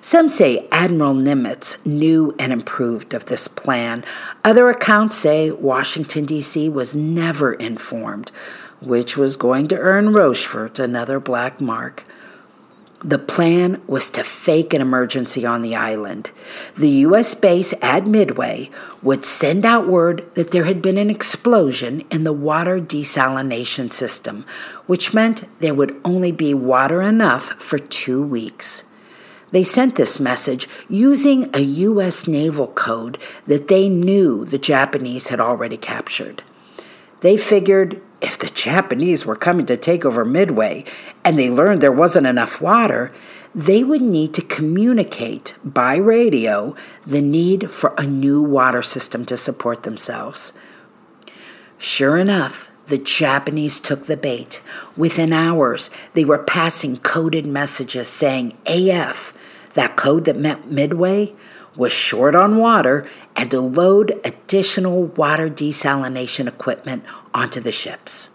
Some 0.02 0.30
say 0.30 0.68
Admiral 0.72 1.14
Nimitz 1.14 1.86
knew 1.86 2.36
and 2.40 2.52
approved 2.52 3.14
of 3.14 3.26
this 3.26 3.48
plan. 3.48 4.04
Other 4.44 4.70
accounts 4.70 5.16
say 5.16 5.52
Washington, 5.52 6.26
D.C. 6.26 6.70
was 6.70 6.96
never 6.96 7.54
informed, 7.54 8.32
which 8.82 9.16
was 9.16 9.38
going 9.38 9.68
to 9.68 9.78
earn 9.78 10.14
Rochefort 10.14 10.80
another 10.80 11.20
black 11.20 11.62
mark. 11.62 12.06
The 13.02 13.18
plan 13.18 13.82
was 13.88 14.10
to 14.12 14.26
fake 14.26 14.74
an 14.74 14.82
emergency 14.82 15.46
on 15.46 15.62
the 15.62 15.74
island. 15.74 16.32
The 16.76 16.90
U.S. 16.90 17.34
base 17.34 17.74
at 17.82 18.06
Midway 18.06 18.70
would 19.02 19.24
send 19.24 19.66
out 19.66 19.88
word 19.88 20.30
that 20.36 20.52
there 20.52 20.66
had 20.66 20.82
been 20.82 20.98
an 20.98 21.10
explosion 21.10 22.02
in 22.12 22.26
the 22.26 22.34
water 22.34 22.78
desalination 22.78 23.90
system, 23.90 24.46
which 24.86 25.14
meant 25.14 25.46
there 25.60 25.74
would 25.74 26.00
only 26.04 26.34
be 26.34 26.54
water 26.54 27.02
enough 27.02 27.52
for 27.62 27.80
two 27.80 28.22
weeks. 28.22 28.84
They 29.52 29.64
sent 29.64 29.96
this 29.96 30.20
message 30.20 30.68
using 30.90 31.50
a 31.56 31.62
U.S. 31.62 32.28
naval 32.28 32.68
code 32.68 33.18
that 33.48 33.70
they 33.70 33.88
knew 33.88 34.44
the 34.44 34.60
Japanese 34.60 35.30
had 35.30 35.40
already 35.40 35.78
captured. 35.78 36.44
They 37.22 37.38
figured 37.38 38.02
if 38.22 38.38
the 38.38 38.50
Japanese 38.50 39.26
were 39.26 39.36
coming 39.36 39.66
to 39.68 39.78
take 39.78 40.06
over 40.06 40.26
Midway 40.26 40.84
and 41.24 41.38
they 41.38 41.50
learned 41.50 41.82
there 41.82 41.92
wasn't 41.92 42.28
enough 42.28 42.62
water, 42.62 43.12
they 43.56 43.84
would 43.84 44.02
need 44.02 44.34
to 44.36 44.42
communicate 44.42 45.56
by 45.64 45.96
radio 45.96 46.76
the 47.06 47.22
need 47.22 47.72
for 47.72 47.94
a 47.98 48.06
new 48.06 48.42
water 48.42 48.82
system 48.82 49.26
to 49.26 49.38
support 49.38 49.84
themselves. 49.84 50.54
Sure 51.78 52.18
enough, 52.18 52.72
the 52.88 52.98
Japanese 52.98 53.80
took 53.80 54.06
the 54.06 54.18
bait. 54.18 54.62
Within 54.98 55.32
hours, 55.32 55.90
they 56.14 56.26
were 56.26 56.44
passing 56.44 56.98
coded 56.98 57.46
messages 57.46 58.08
saying 58.08 58.58
AF, 58.66 59.34
that 59.74 59.96
code 59.96 60.26
that 60.26 60.38
meant 60.38 60.72
Midway, 60.72 61.34
was 61.80 61.94
short 61.94 62.36
on 62.36 62.58
water 62.58 63.10
and 63.36 63.50
to 63.50 63.62
load 63.62 64.20
additional 64.26 65.06
water 65.06 65.50
desalination 65.50 66.46
equipment 66.46 67.04
onto 67.34 67.62
the 67.62 67.72
ships. 67.72 68.32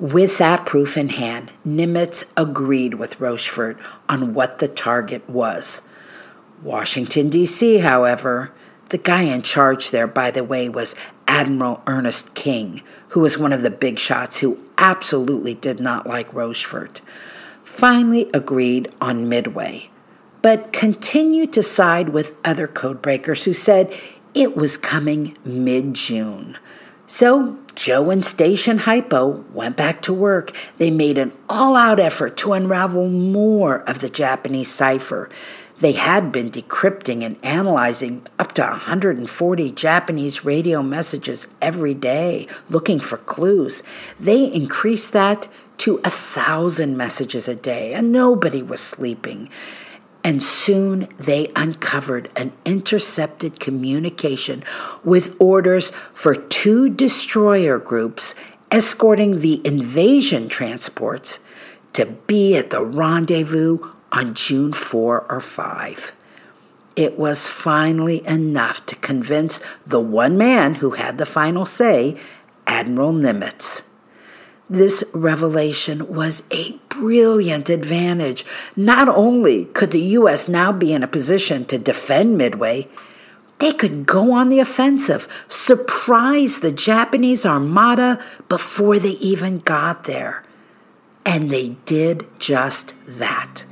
With 0.00 0.38
that 0.38 0.66
proof 0.66 0.96
in 0.96 1.08
hand, 1.10 1.52
Nimitz 1.66 2.30
agreed 2.36 2.94
with 2.94 3.20
Rochefort 3.20 3.78
on 4.08 4.34
what 4.34 4.58
the 4.58 4.68
target 4.68 5.28
was. 5.30 5.82
Washington, 6.62 7.28
D.C., 7.28 7.78
however, 7.78 8.52
the 8.88 8.98
guy 8.98 9.22
in 9.22 9.42
charge 9.42 9.90
there, 9.90 10.06
by 10.08 10.30
the 10.32 10.42
way, 10.42 10.68
was 10.68 10.96
Admiral 11.28 11.82
Ernest 11.86 12.34
King, 12.34 12.82
who 13.10 13.20
was 13.20 13.38
one 13.38 13.52
of 13.52 13.62
the 13.62 13.70
big 13.70 13.98
shots 14.00 14.40
who 14.40 14.58
absolutely 14.78 15.54
did 15.54 15.78
not 15.78 16.06
like 16.06 16.32
Rochefort, 16.34 17.00
finally 17.62 18.30
agreed 18.34 18.88
on 19.00 19.28
Midway, 19.28 19.90
but 20.42 20.72
continued 20.72 21.52
to 21.52 21.62
side 21.62 22.10
with 22.10 22.36
other 22.44 22.68
codebreakers 22.68 23.44
who 23.44 23.52
said 23.52 23.94
it 24.34 24.56
was 24.56 24.76
coming 24.76 25.36
mid 25.44 25.94
June. 25.94 26.56
So 27.06 27.58
Joe 27.74 28.10
and 28.10 28.24
Station 28.24 28.78
Hypo 28.78 29.44
went 29.52 29.76
back 29.76 30.02
to 30.02 30.12
work. 30.12 30.54
They 30.76 30.90
made 30.90 31.16
an 31.16 31.32
all 31.48 31.74
out 31.74 31.98
effort 31.98 32.36
to 32.38 32.52
unravel 32.52 33.08
more 33.08 33.78
of 33.88 34.00
the 34.00 34.10
Japanese 34.10 34.70
cipher. 34.70 35.30
They 35.80 35.92
had 35.92 36.32
been 36.32 36.50
decrypting 36.50 37.24
and 37.24 37.38
analyzing 37.44 38.26
up 38.38 38.52
to 38.54 38.62
140 38.62 39.72
Japanese 39.72 40.44
radio 40.44 40.82
messages 40.82 41.46
every 41.62 41.94
day, 41.94 42.48
looking 42.68 42.98
for 42.98 43.16
clues. 43.16 43.84
They 44.18 44.44
increased 44.52 45.12
that 45.12 45.46
to 45.78 46.00
a 46.04 46.10
thousand 46.10 46.96
messages 46.96 47.46
a 47.46 47.54
day, 47.54 47.94
and 47.94 48.10
nobody 48.10 48.60
was 48.60 48.80
sleeping. 48.80 49.48
And 50.28 50.42
soon 50.42 51.08
they 51.18 51.50
uncovered 51.56 52.28
an 52.36 52.52
intercepted 52.66 53.60
communication 53.60 54.62
with 55.02 55.34
orders 55.40 55.90
for 56.12 56.34
two 56.34 56.90
destroyer 56.90 57.78
groups 57.78 58.34
escorting 58.70 59.40
the 59.40 59.66
invasion 59.66 60.50
transports 60.50 61.40
to 61.94 62.04
be 62.04 62.58
at 62.58 62.68
the 62.68 62.84
rendezvous 62.84 63.78
on 64.12 64.34
June 64.34 64.74
4 64.74 65.32
or 65.32 65.40
5. 65.40 66.12
It 66.94 67.18
was 67.18 67.48
finally 67.48 68.22
enough 68.26 68.84
to 68.84 68.96
convince 68.96 69.62
the 69.86 69.98
one 69.98 70.36
man 70.36 70.74
who 70.74 70.90
had 70.90 71.16
the 71.16 71.24
final 71.24 71.64
say, 71.64 72.20
Admiral 72.66 73.14
Nimitz. 73.14 73.87
This 74.70 75.02
revelation 75.12 76.14
was 76.14 76.42
a 76.50 76.78
brilliant 76.90 77.70
advantage. 77.70 78.44
Not 78.76 79.08
only 79.08 79.64
could 79.66 79.92
the 79.92 80.00
U.S. 80.00 80.46
now 80.48 80.72
be 80.72 80.92
in 80.92 81.02
a 81.02 81.08
position 81.08 81.64
to 81.66 81.78
defend 81.78 82.36
Midway, 82.36 82.88
they 83.58 83.72
could 83.72 84.06
go 84.06 84.32
on 84.32 84.50
the 84.50 84.60
offensive, 84.60 85.26
surprise 85.48 86.60
the 86.60 86.70
Japanese 86.70 87.46
armada 87.46 88.22
before 88.48 88.98
they 88.98 89.12
even 89.12 89.58
got 89.60 90.04
there. 90.04 90.44
And 91.24 91.50
they 91.50 91.70
did 91.84 92.26
just 92.38 92.94
that. 93.06 93.64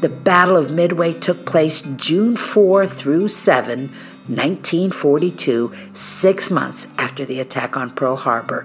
The 0.00 0.08
Battle 0.08 0.56
of 0.56 0.70
Midway 0.70 1.12
took 1.12 1.44
place 1.44 1.82
June 1.82 2.36
4 2.36 2.86
through 2.86 3.26
7, 3.26 3.88
1942, 4.28 5.72
six 5.92 6.52
months 6.52 6.86
after 6.96 7.24
the 7.24 7.40
attack 7.40 7.76
on 7.76 7.90
Pearl 7.90 8.14
Harbor. 8.14 8.64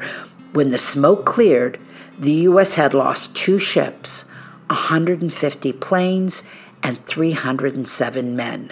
When 0.52 0.69
the 0.69 0.78
smoke 0.78 1.26
cleared, 1.26 1.80
the 2.19 2.34
U.S. 2.48 2.76
had 2.76 2.93
lost 2.93 3.36
two 3.36 3.58
ships, 3.58 4.26
150 4.67 5.74
planes, 5.74 6.43
and 6.84 7.04
307 7.04 8.36
men. 8.36 8.72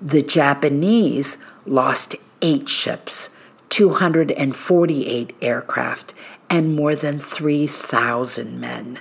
The 0.00 0.22
Japanese 0.22 1.38
lost 1.66 2.16
eight 2.40 2.68
ships, 2.68 3.30
248 3.68 5.36
aircraft, 5.40 6.14
and 6.50 6.74
more 6.74 6.96
than 6.96 7.20
3,000 7.20 8.60
men. 8.60 8.98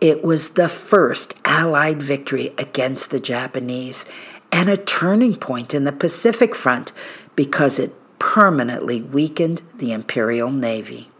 It 0.00 0.24
was 0.24 0.50
the 0.50 0.68
first 0.68 1.34
Allied 1.44 2.02
victory 2.02 2.54
against 2.56 3.10
the 3.10 3.20
Japanese 3.20 4.06
and 4.50 4.70
a 4.70 4.78
turning 4.78 5.36
point 5.36 5.74
in 5.74 5.84
the 5.84 5.92
Pacific 5.92 6.54
Front 6.54 6.92
because 7.36 7.78
it 7.78 7.94
permanently 8.18 9.02
weakened 9.02 9.60
the 9.74 9.92
Imperial 9.92 10.50
Navy. 10.50 11.10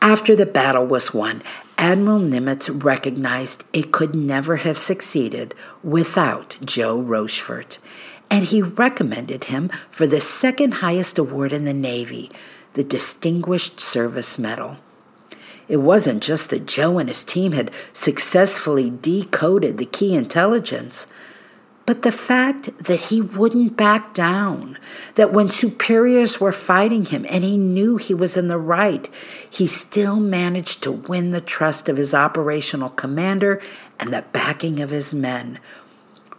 After 0.00 0.34
the 0.34 0.46
battle 0.46 0.86
was 0.86 1.12
won, 1.12 1.42
Admiral 1.76 2.20
Nimitz 2.20 2.70
recognized 2.82 3.64
it 3.72 3.92
could 3.92 4.14
never 4.14 4.56
have 4.56 4.78
succeeded 4.78 5.54
without 5.82 6.56
Joe 6.64 6.98
Rochefort, 6.98 7.78
and 8.30 8.46
he 8.46 8.62
recommended 8.62 9.44
him 9.44 9.68
for 9.90 10.06
the 10.06 10.20
second 10.20 10.74
highest 10.74 11.18
award 11.18 11.52
in 11.52 11.64
the 11.64 11.74
Navy, 11.74 12.30
the 12.74 12.84
Distinguished 12.84 13.78
Service 13.78 14.38
Medal. 14.38 14.78
It 15.68 15.78
wasn't 15.78 16.22
just 16.22 16.50
that 16.50 16.66
Joe 16.66 16.98
and 16.98 17.08
his 17.08 17.24
team 17.24 17.52
had 17.52 17.70
successfully 17.92 18.90
decoded 18.90 19.78
the 19.78 19.84
key 19.84 20.14
intelligence, 20.14 21.06
but 21.84 22.02
the 22.02 22.12
fact 22.12 22.78
that 22.78 23.00
he 23.00 23.20
wouldn't 23.20 23.76
back 23.76 24.14
down, 24.14 24.78
that 25.16 25.32
when 25.32 25.48
superiors 25.48 26.40
were 26.40 26.52
fighting 26.52 27.06
him 27.06 27.26
and 27.28 27.42
he 27.42 27.56
knew 27.56 27.96
he 27.96 28.14
was 28.14 28.36
in 28.36 28.46
the 28.46 28.58
right, 28.58 29.08
he 29.50 29.66
still 29.66 30.16
managed 30.16 30.82
to 30.84 30.92
win 30.92 31.32
the 31.32 31.40
trust 31.40 31.88
of 31.88 31.96
his 31.96 32.14
operational 32.14 32.90
commander 32.90 33.60
and 33.98 34.12
the 34.12 34.24
backing 34.32 34.80
of 34.80 34.90
his 34.90 35.12
men. 35.12 35.58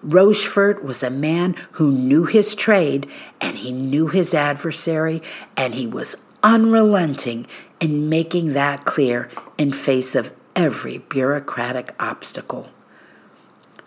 Rochefort 0.02 0.84
was 0.84 1.04
a 1.04 1.10
man 1.10 1.56
who 1.74 1.92
knew 1.92 2.26
his 2.26 2.56
trade 2.56 3.08
and 3.42 3.58
he 3.58 3.72
knew 3.72 4.08
his 4.08 4.34
adversary, 4.34 5.22
and 5.56 5.74
he 5.74 5.88
was 5.88 6.16
unrelenting 6.44 7.48
in 7.80 8.10
making 8.10 8.54
that 8.54 8.86
clear 8.86 9.30
in 9.58 9.72
face 9.72 10.14
of 10.14 10.34
every 10.56 10.98
bureaucratic 10.98 11.96
obstacle. 12.00 12.70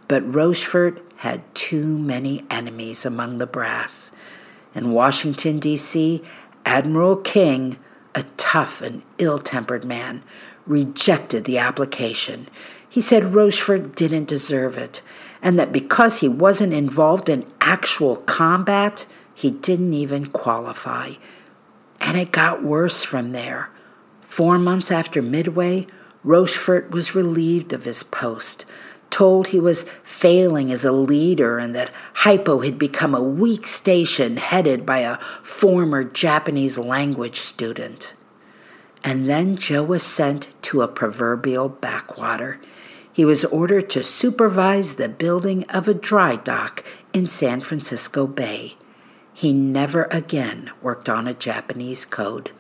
But 0.09 0.35
Rochefort 0.35 1.03
had 1.17 1.43
too 1.55 1.99
many 1.99 2.45
enemies 2.51 3.05
among 3.05 3.39
the 3.39 3.47
brass. 3.47 4.13
In 4.75 4.93
Washington, 4.93 5.59
D.C., 5.59 6.23
Admiral 6.65 7.17
King, 7.17 7.79
a 8.15 8.23
tough 8.37 8.83
and 8.83 9.03
ill 9.19 9.39
tempered 9.39 9.85
man, 9.85 10.23
rejected 10.67 11.45
the 11.45 11.59
application. 11.59 12.49
He 12.89 13.01
said 13.01 13.35
Rochefort 13.35 13.95
didn't 13.95 14.29
deserve 14.29 14.77
it, 14.77 15.03
and 15.43 15.59
that 15.59 15.73
because 15.73 16.21
he 16.21 16.29
wasn't 16.29 16.73
involved 16.73 17.29
in 17.29 17.47
actual 17.61 18.17
combat, 18.17 19.07
he 19.35 19.51
didn't 19.51 19.95
even 19.95 20.27
qualify. 20.27 21.13
And 22.07 22.17
it 22.17 22.31
got 22.31 22.63
worse 22.63 23.03
from 23.03 23.33
there. 23.33 23.69
Four 24.21 24.59
months 24.59 24.93
after 24.93 25.21
Midway, 25.21 25.89
Rochefort 26.23 26.93
was 26.93 27.17
relieved 27.17 27.73
of 27.73 27.85
his 27.85 28.05
post, 28.05 28.65
told 29.11 29.49
he 29.49 29.59
was 29.59 29.85
failing 30.05 30.71
as 30.71 30.85
a 30.85 30.93
leader 30.93 31.59
and 31.59 31.75
that 31.75 31.91
Hypo 32.15 32.61
had 32.61 32.79
become 32.79 33.13
a 33.13 33.23
weak 33.23 33.67
station 33.67 34.37
headed 34.37 34.87
by 34.87 34.99
a 34.99 35.19
former 35.43 36.05
Japanese 36.05 36.79
language 36.79 37.41
student. 37.41 38.15
And 39.03 39.29
then 39.29 39.57
Joe 39.57 39.83
was 39.83 40.05
sent 40.05 40.55
to 40.63 40.83
a 40.83 40.89
proverbial 40.89 41.69
backwater. 41.69 42.61
He 43.13 43.25
was 43.25 43.45
ordered 43.47 43.91
to 43.91 44.03
supervise 44.05 44.95
the 44.95 45.09
building 45.09 45.65
of 45.71 45.89
a 45.89 45.95
dry 45.95 46.37
dock 46.37 46.85
in 47.13 47.27
San 47.27 47.61
Francisco 47.61 48.29
Bay. 48.29 48.77
He 49.37 49.53
never 49.53 50.05
again 50.05 50.71
worked 50.81 51.11
on 51.11 51.29
a 51.29 51.35
Japanese 51.35 52.07
code. 52.07 52.53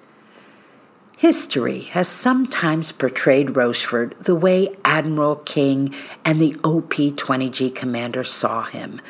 History 1.16 1.80
has 1.80 2.06
sometimes 2.06 2.92
portrayed 2.92 3.56
Rochefort 3.56 4.14
the 4.22 4.34
way 4.34 4.76
Admiral 4.84 5.36
King 5.36 5.94
and 6.22 6.38
the 6.38 6.54
OP 6.56 6.92
20G 6.92 7.74
commander 7.74 8.22
saw 8.22 8.64
him. 8.64 9.00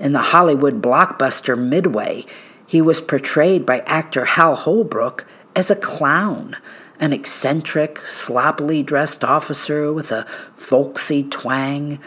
In 0.00 0.12
the 0.12 0.32
Hollywood 0.34 0.82
blockbuster 0.82 1.56
Midway, 1.56 2.24
he 2.66 2.82
was 2.82 3.00
portrayed 3.00 3.64
by 3.64 3.84
actor 3.86 4.24
Hal 4.24 4.56
Holbrook 4.56 5.24
as 5.54 5.70
a 5.70 5.76
clown, 5.76 6.56
an 6.98 7.12
eccentric, 7.12 7.98
sloppily 7.98 8.82
dressed 8.82 9.22
officer 9.22 9.92
with 9.92 10.10
a 10.10 10.26
folksy 10.56 11.22
twang. 11.22 12.00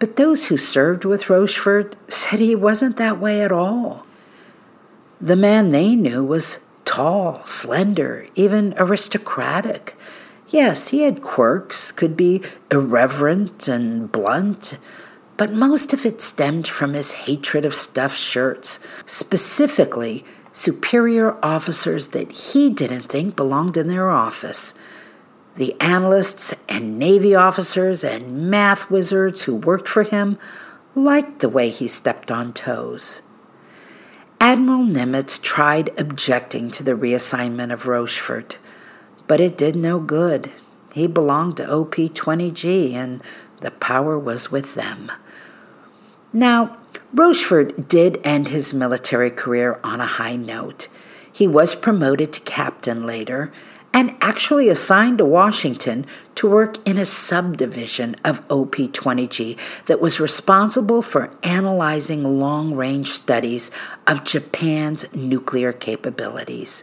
But 0.00 0.16
those 0.16 0.48
who 0.48 0.56
served 0.56 1.04
with 1.04 1.30
Rochefort 1.30 1.94
said 2.08 2.40
he 2.40 2.56
wasn't 2.56 2.96
that 2.96 3.20
way 3.20 3.40
at 3.40 3.52
all. 3.52 4.04
The 5.24 5.36
man 5.36 5.70
they 5.70 5.96
knew 5.96 6.22
was 6.22 6.60
tall, 6.84 7.40
slender, 7.46 8.26
even 8.34 8.74
aristocratic. 8.76 9.96
Yes, 10.48 10.88
he 10.88 11.00
had 11.00 11.22
quirks, 11.22 11.92
could 11.92 12.14
be 12.14 12.42
irreverent 12.70 13.66
and 13.66 14.12
blunt, 14.12 14.78
but 15.38 15.50
most 15.50 15.94
of 15.94 16.04
it 16.04 16.20
stemmed 16.20 16.68
from 16.68 16.92
his 16.92 17.12
hatred 17.12 17.64
of 17.64 17.74
stuffed 17.74 18.18
shirts, 18.18 18.80
specifically 19.06 20.26
superior 20.52 21.42
officers 21.42 22.08
that 22.08 22.30
he 22.30 22.68
didn't 22.68 23.04
think 23.04 23.34
belonged 23.34 23.78
in 23.78 23.86
their 23.86 24.10
office. 24.10 24.74
The 25.56 25.74
analysts 25.80 26.52
and 26.68 26.98
Navy 26.98 27.34
officers 27.34 28.04
and 28.04 28.50
math 28.50 28.90
wizards 28.90 29.44
who 29.44 29.56
worked 29.56 29.88
for 29.88 30.02
him 30.02 30.36
liked 30.94 31.38
the 31.38 31.48
way 31.48 31.70
he 31.70 31.88
stepped 31.88 32.30
on 32.30 32.52
toes. 32.52 33.22
Admiral 34.40 34.84
Nimitz 34.84 35.40
tried 35.40 35.98
objecting 35.98 36.70
to 36.70 36.82
the 36.82 36.92
reassignment 36.92 37.72
of 37.72 37.86
Rochefort, 37.86 38.58
but 39.26 39.40
it 39.40 39.56
did 39.56 39.76
no 39.76 39.98
good. 39.98 40.50
He 40.92 41.06
belonged 41.06 41.56
to 41.56 41.72
OP 41.72 41.94
20G, 41.94 42.92
and 42.92 43.22
the 43.60 43.70
power 43.70 44.18
was 44.18 44.52
with 44.52 44.74
them. 44.74 45.10
Now, 46.32 46.76
Rochefort 47.12 47.88
did 47.88 48.20
end 48.24 48.48
his 48.48 48.74
military 48.74 49.30
career 49.30 49.80
on 49.82 50.00
a 50.00 50.06
high 50.06 50.36
note. 50.36 50.88
He 51.32 51.46
was 51.46 51.74
promoted 51.74 52.32
to 52.32 52.40
captain 52.40 53.06
later 53.06 53.52
and 53.94 54.16
actually 54.20 54.68
assigned 54.68 55.18
to 55.18 55.24
Washington 55.24 56.04
to 56.34 56.50
work 56.50 56.84
in 56.86 56.98
a 56.98 57.06
subdivision 57.06 58.16
of 58.24 58.42
OP 58.50 58.74
20G 58.74 59.56
that 59.86 60.00
was 60.00 60.18
responsible 60.18 61.00
for 61.00 61.30
analyzing 61.44 62.24
long 62.24 62.74
range 62.74 63.10
studies 63.10 63.70
of 64.04 64.24
Japan's 64.24 65.14
nuclear 65.14 65.72
capabilities. 65.72 66.82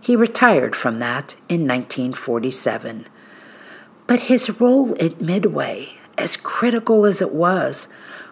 He 0.00 0.14
retired 0.14 0.76
from 0.76 1.00
that 1.00 1.34
in 1.48 1.62
1947. 1.62 3.08
But 4.06 4.20
his 4.20 4.60
role 4.60 4.94
at 5.02 5.20
Midway, 5.20 5.94
as 6.16 6.36
critical 6.36 7.04
as 7.04 7.20
it 7.20 7.34
was, 7.34 7.88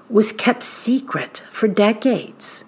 was 0.08 0.32
kept 0.32 0.62
secret 0.62 1.42
for 1.50 1.66
decades. 1.66 2.64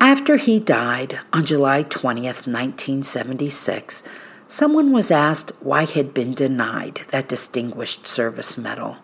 After 0.00 0.36
he 0.36 0.58
died 0.58 1.20
on 1.32 1.44
July 1.44 1.84
20th, 1.84 2.48
1976, 2.48 4.02
someone 4.48 4.90
was 4.90 5.10
asked 5.10 5.52
why 5.60 5.84
he 5.84 6.00
had 6.00 6.12
been 6.12 6.32
denied 6.32 7.02
that 7.08 7.28
Distinguished 7.28 8.06
Service 8.06 8.58
Medal. 8.58 8.96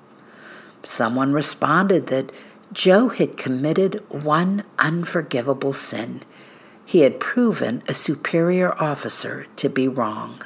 Someone 0.82 1.32
responded 1.32 2.08
that 2.08 2.32
Joe 2.72 3.08
had 3.08 3.36
committed 3.36 4.02
one 4.08 4.64
unforgivable 4.78 5.72
sin. 5.72 6.22
He 6.84 7.00
had 7.00 7.20
proven 7.20 7.82
a 7.86 7.94
superior 7.94 8.74
officer 8.82 9.46
to 9.56 9.68
be 9.68 9.86
wrong. 9.86 10.42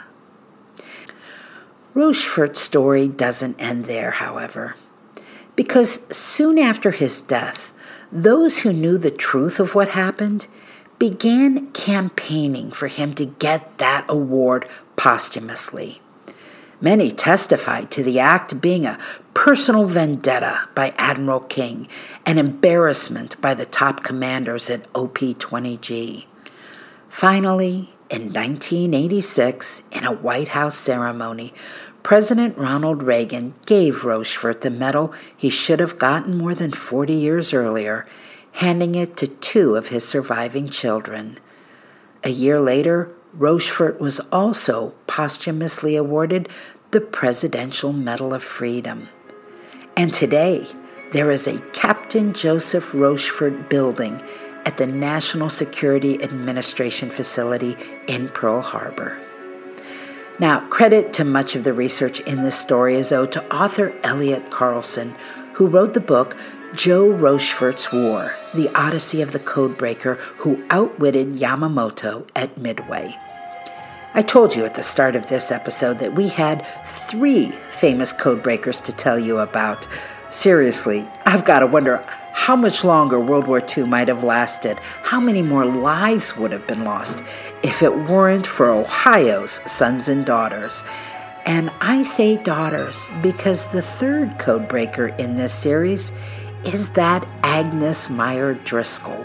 Rochefort's 1.95 2.61
story 2.61 3.09
doesn't 3.09 3.59
end 3.59 3.87
there, 3.87 4.11
however 4.11 4.75
because 5.59 6.07
soon 6.17 6.57
after 6.57 6.93
his 6.93 7.21
death, 7.21 7.73
those 8.13 8.61
who 8.61 8.73
knew 8.73 8.97
the 8.97 9.11
truth 9.11 9.59
of 9.59 9.75
what 9.75 9.89
happened 9.89 10.47
began 11.01 11.67
campaigning 11.73 12.71
for 12.71 12.87
him 12.87 13.13
to 13.13 13.27
get 13.27 13.77
that 13.79 14.05
award 14.09 14.69
posthumously. 14.99 16.03
Many 16.81 17.11
testified 17.11 17.91
to 17.93 18.03
the 18.03 18.19
act 18.19 18.61
being 18.61 18.85
a 18.85 18.99
personal 19.33 19.85
vendetta 19.85 20.69
by 20.75 20.93
Admiral 20.99 21.41
King, 21.41 21.89
an 22.27 22.37
embarrassment 22.37 23.41
by 23.41 23.55
the 23.55 23.65
top 23.65 24.05
commanders 24.05 24.69
at 24.69 24.87
OP 24.95 25.19
20G. 25.19 26.27
Finally, 27.09 27.95
in 28.11 28.33
1986, 28.33 29.83
in 29.93 30.05
a 30.05 30.13
White 30.13 30.49
House 30.49 30.77
ceremony, 30.77 31.55
President 32.03 32.57
Ronald 32.57 33.03
Reagan 33.03 33.55
gave 33.67 34.05
Rochefort 34.05 34.63
the 34.63 34.71
medal 34.71 35.13
he 35.37 35.51
should 35.51 35.81
have 35.81 35.99
gotten 35.99 36.39
more 36.39 36.55
than 36.55 36.71
40 36.71 37.13
years 37.13 37.53
earlier, 37.53 38.07
handing 38.53 38.95
it 38.95 39.17
to 39.19 39.27
two 39.27 39.75
of 39.75 39.89
his 39.89 40.07
surviving 40.07 40.69
children. 40.69 41.39
A 42.25 42.31
year 42.31 42.61
later, 42.61 43.15
Rochefort 43.35 44.01
was 44.01 44.21
also 44.33 44.95
posthumously 45.07 45.97
awarded 45.97 46.49
the 46.91 47.01
Presidential 47.01 47.93
Medal 47.93 48.33
of 48.33 48.43
Freedom. 48.43 49.09
And 49.97 50.13
today, 50.13 50.67
there 51.13 51.31
is 51.31 51.47
a 51.47 51.61
Captain 51.73 52.33
Joseph 52.33 52.95
Rochefort 52.95 53.69
building 53.69 54.23
at 54.65 54.77
the 54.77 54.87
National 54.87 55.49
Security 55.49 56.23
Administration 56.23 57.11
facility 57.11 57.77
in 58.07 58.29
Pearl 58.29 58.61
Harbor. 58.61 59.21
Now, 60.39 60.67
credit 60.69 61.13
to 61.15 61.25
much 61.25 61.57
of 61.57 61.65
the 61.65 61.73
research 61.73 62.21
in 62.21 62.43
this 62.43 62.59
story 62.59 62.95
is 62.95 63.11
owed 63.11 63.33
to 63.33 63.55
author 63.55 63.93
Elliot 64.05 64.51
Carlson, 64.51 65.17
who 65.59 65.67
wrote 65.67 65.93
the 65.93 66.01
book 66.01 66.37
Joe 66.73 67.11
Rochefort's 67.11 67.93
War 67.93 68.33
The 68.55 68.73
Odyssey 68.77 69.23
of 69.23 69.33
the 69.33 69.41
Codebreaker 69.41 70.17
Who 70.39 70.65
Outwitted 70.71 71.31
Yamamoto 71.31 72.29
at 72.37 72.57
Midway. 72.57 73.17
I 74.15 74.23
told 74.23 74.55
you 74.55 74.65
at 74.65 74.77
the 74.77 74.85
start 74.85 75.17
of 75.17 75.27
this 75.27 75.51
episode 75.51 75.99
that 75.99 76.15
we 76.15 76.29
had 76.29 76.65
three 76.87 77.51
famous 77.71 78.13
codebreakers 78.13 78.85
to 78.85 78.93
tell 78.93 79.19
you 79.19 79.39
about. 79.39 79.89
Seriously, 80.31 81.09
I've 81.27 81.45
got 81.45 81.59
to 81.59 81.67
wonder 81.67 82.05
how 82.35 82.55
much 82.55 82.85
longer 82.85 83.19
World 83.19 83.49
War 83.49 83.61
II 83.61 83.87
might 83.87 84.07
have 84.07 84.23
lasted, 84.23 84.79
how 85.03 85.19
many 85.19 85.43
more 85.43 85.65
lives 85.65 86.37
would 86.37 86.53
have 86.53 86.69
been 86.69 86.85
lost 86.85 87.21
if 87.65 87.83
it 87.83 87.93
weren't 88.09 88.47
for 88.47 88.71
Ohio's 88.71 89.61
sons 89.69 90.09
and 90.09 90.25
daughters. 90.25 90.85
And 91.49 91.71
I 91.81 92.03
say 92.03 92.37
daughters 92.37 93.11
because 93.23 93.69
the 93.69 93.81
third 93.81 94.37
codebreaker 94.37 95.19
in 95.19 95.37
this 95.37 95.55
series 95.55 96.13
is 96.67 96.91
that 96.91 97.27
Agnes 97.43 98.11
Meyer 98.11 98.53
Driscoll, 98.53 99.25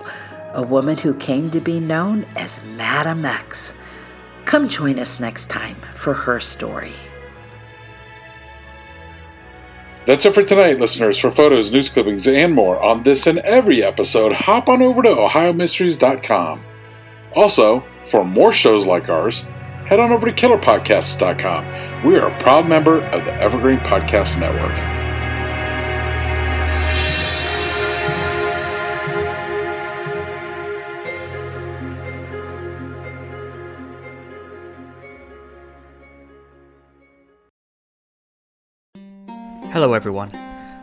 a 0.53 0.63
woman 0.63 0.95
who 0.95 1.15
came 1.15 1.51
to 1.51 1.59
be 1.59 1.81
known 1.81 2.25
as 2.37 2.63
Madam 2.63 3.25
X. 3.25 3.73
Come 4.45 4.69
join 4.69 4.99
us 4.99 5.19
next 5.19 5.49
time 5.49 5.75
for 5.93 6.13
her 6.13 6.39
story. 6.39 6.93
That's 10.05 10.25
it 10.25 10.33
for 10.33 10.43
tonight, 10.43 10.79
listeners. 10.79 11.19
For 11.19 11.29
photos, 11.29 11.73
news 11.73 11.89
clippings, 11.89 12.25
and 12.25 12.53
more 12.53 12.81
on 12.81 13.03
this 13.03 13.27
and 13.27 13.39
every 13.39 13.83
episode, 13.83 14.31
hop 14.31 14.69
on 14.69 14.81
over 14.81 15.01
to 15.01 15.09
OhioMysteries.com. 15.09 16.63
Also, 17.35 17.83
for 18.09 18.23
more 18.23 18.53
shows 18.53 18.87
like 18.87 19.09
ours, 19.09 19.45
head 19.93 19.99
on 19.99 20.11
over 20.11 20.25
to 20.25 20.33
KillerPodcasts.com. 20.33 22.03
We 22.03 22.17
are 22.17 22.27
a 22.27 22.39
proud 22.39 22.67
member 22.67 23.03
of 23.09 23.25
the 23.25 23.33
Evergreen 23.35 23.77
Podcast 23.77 24.39
Network. 24.39 24.71
Hello, 39.71 39.93
everyone. 39.93 40.52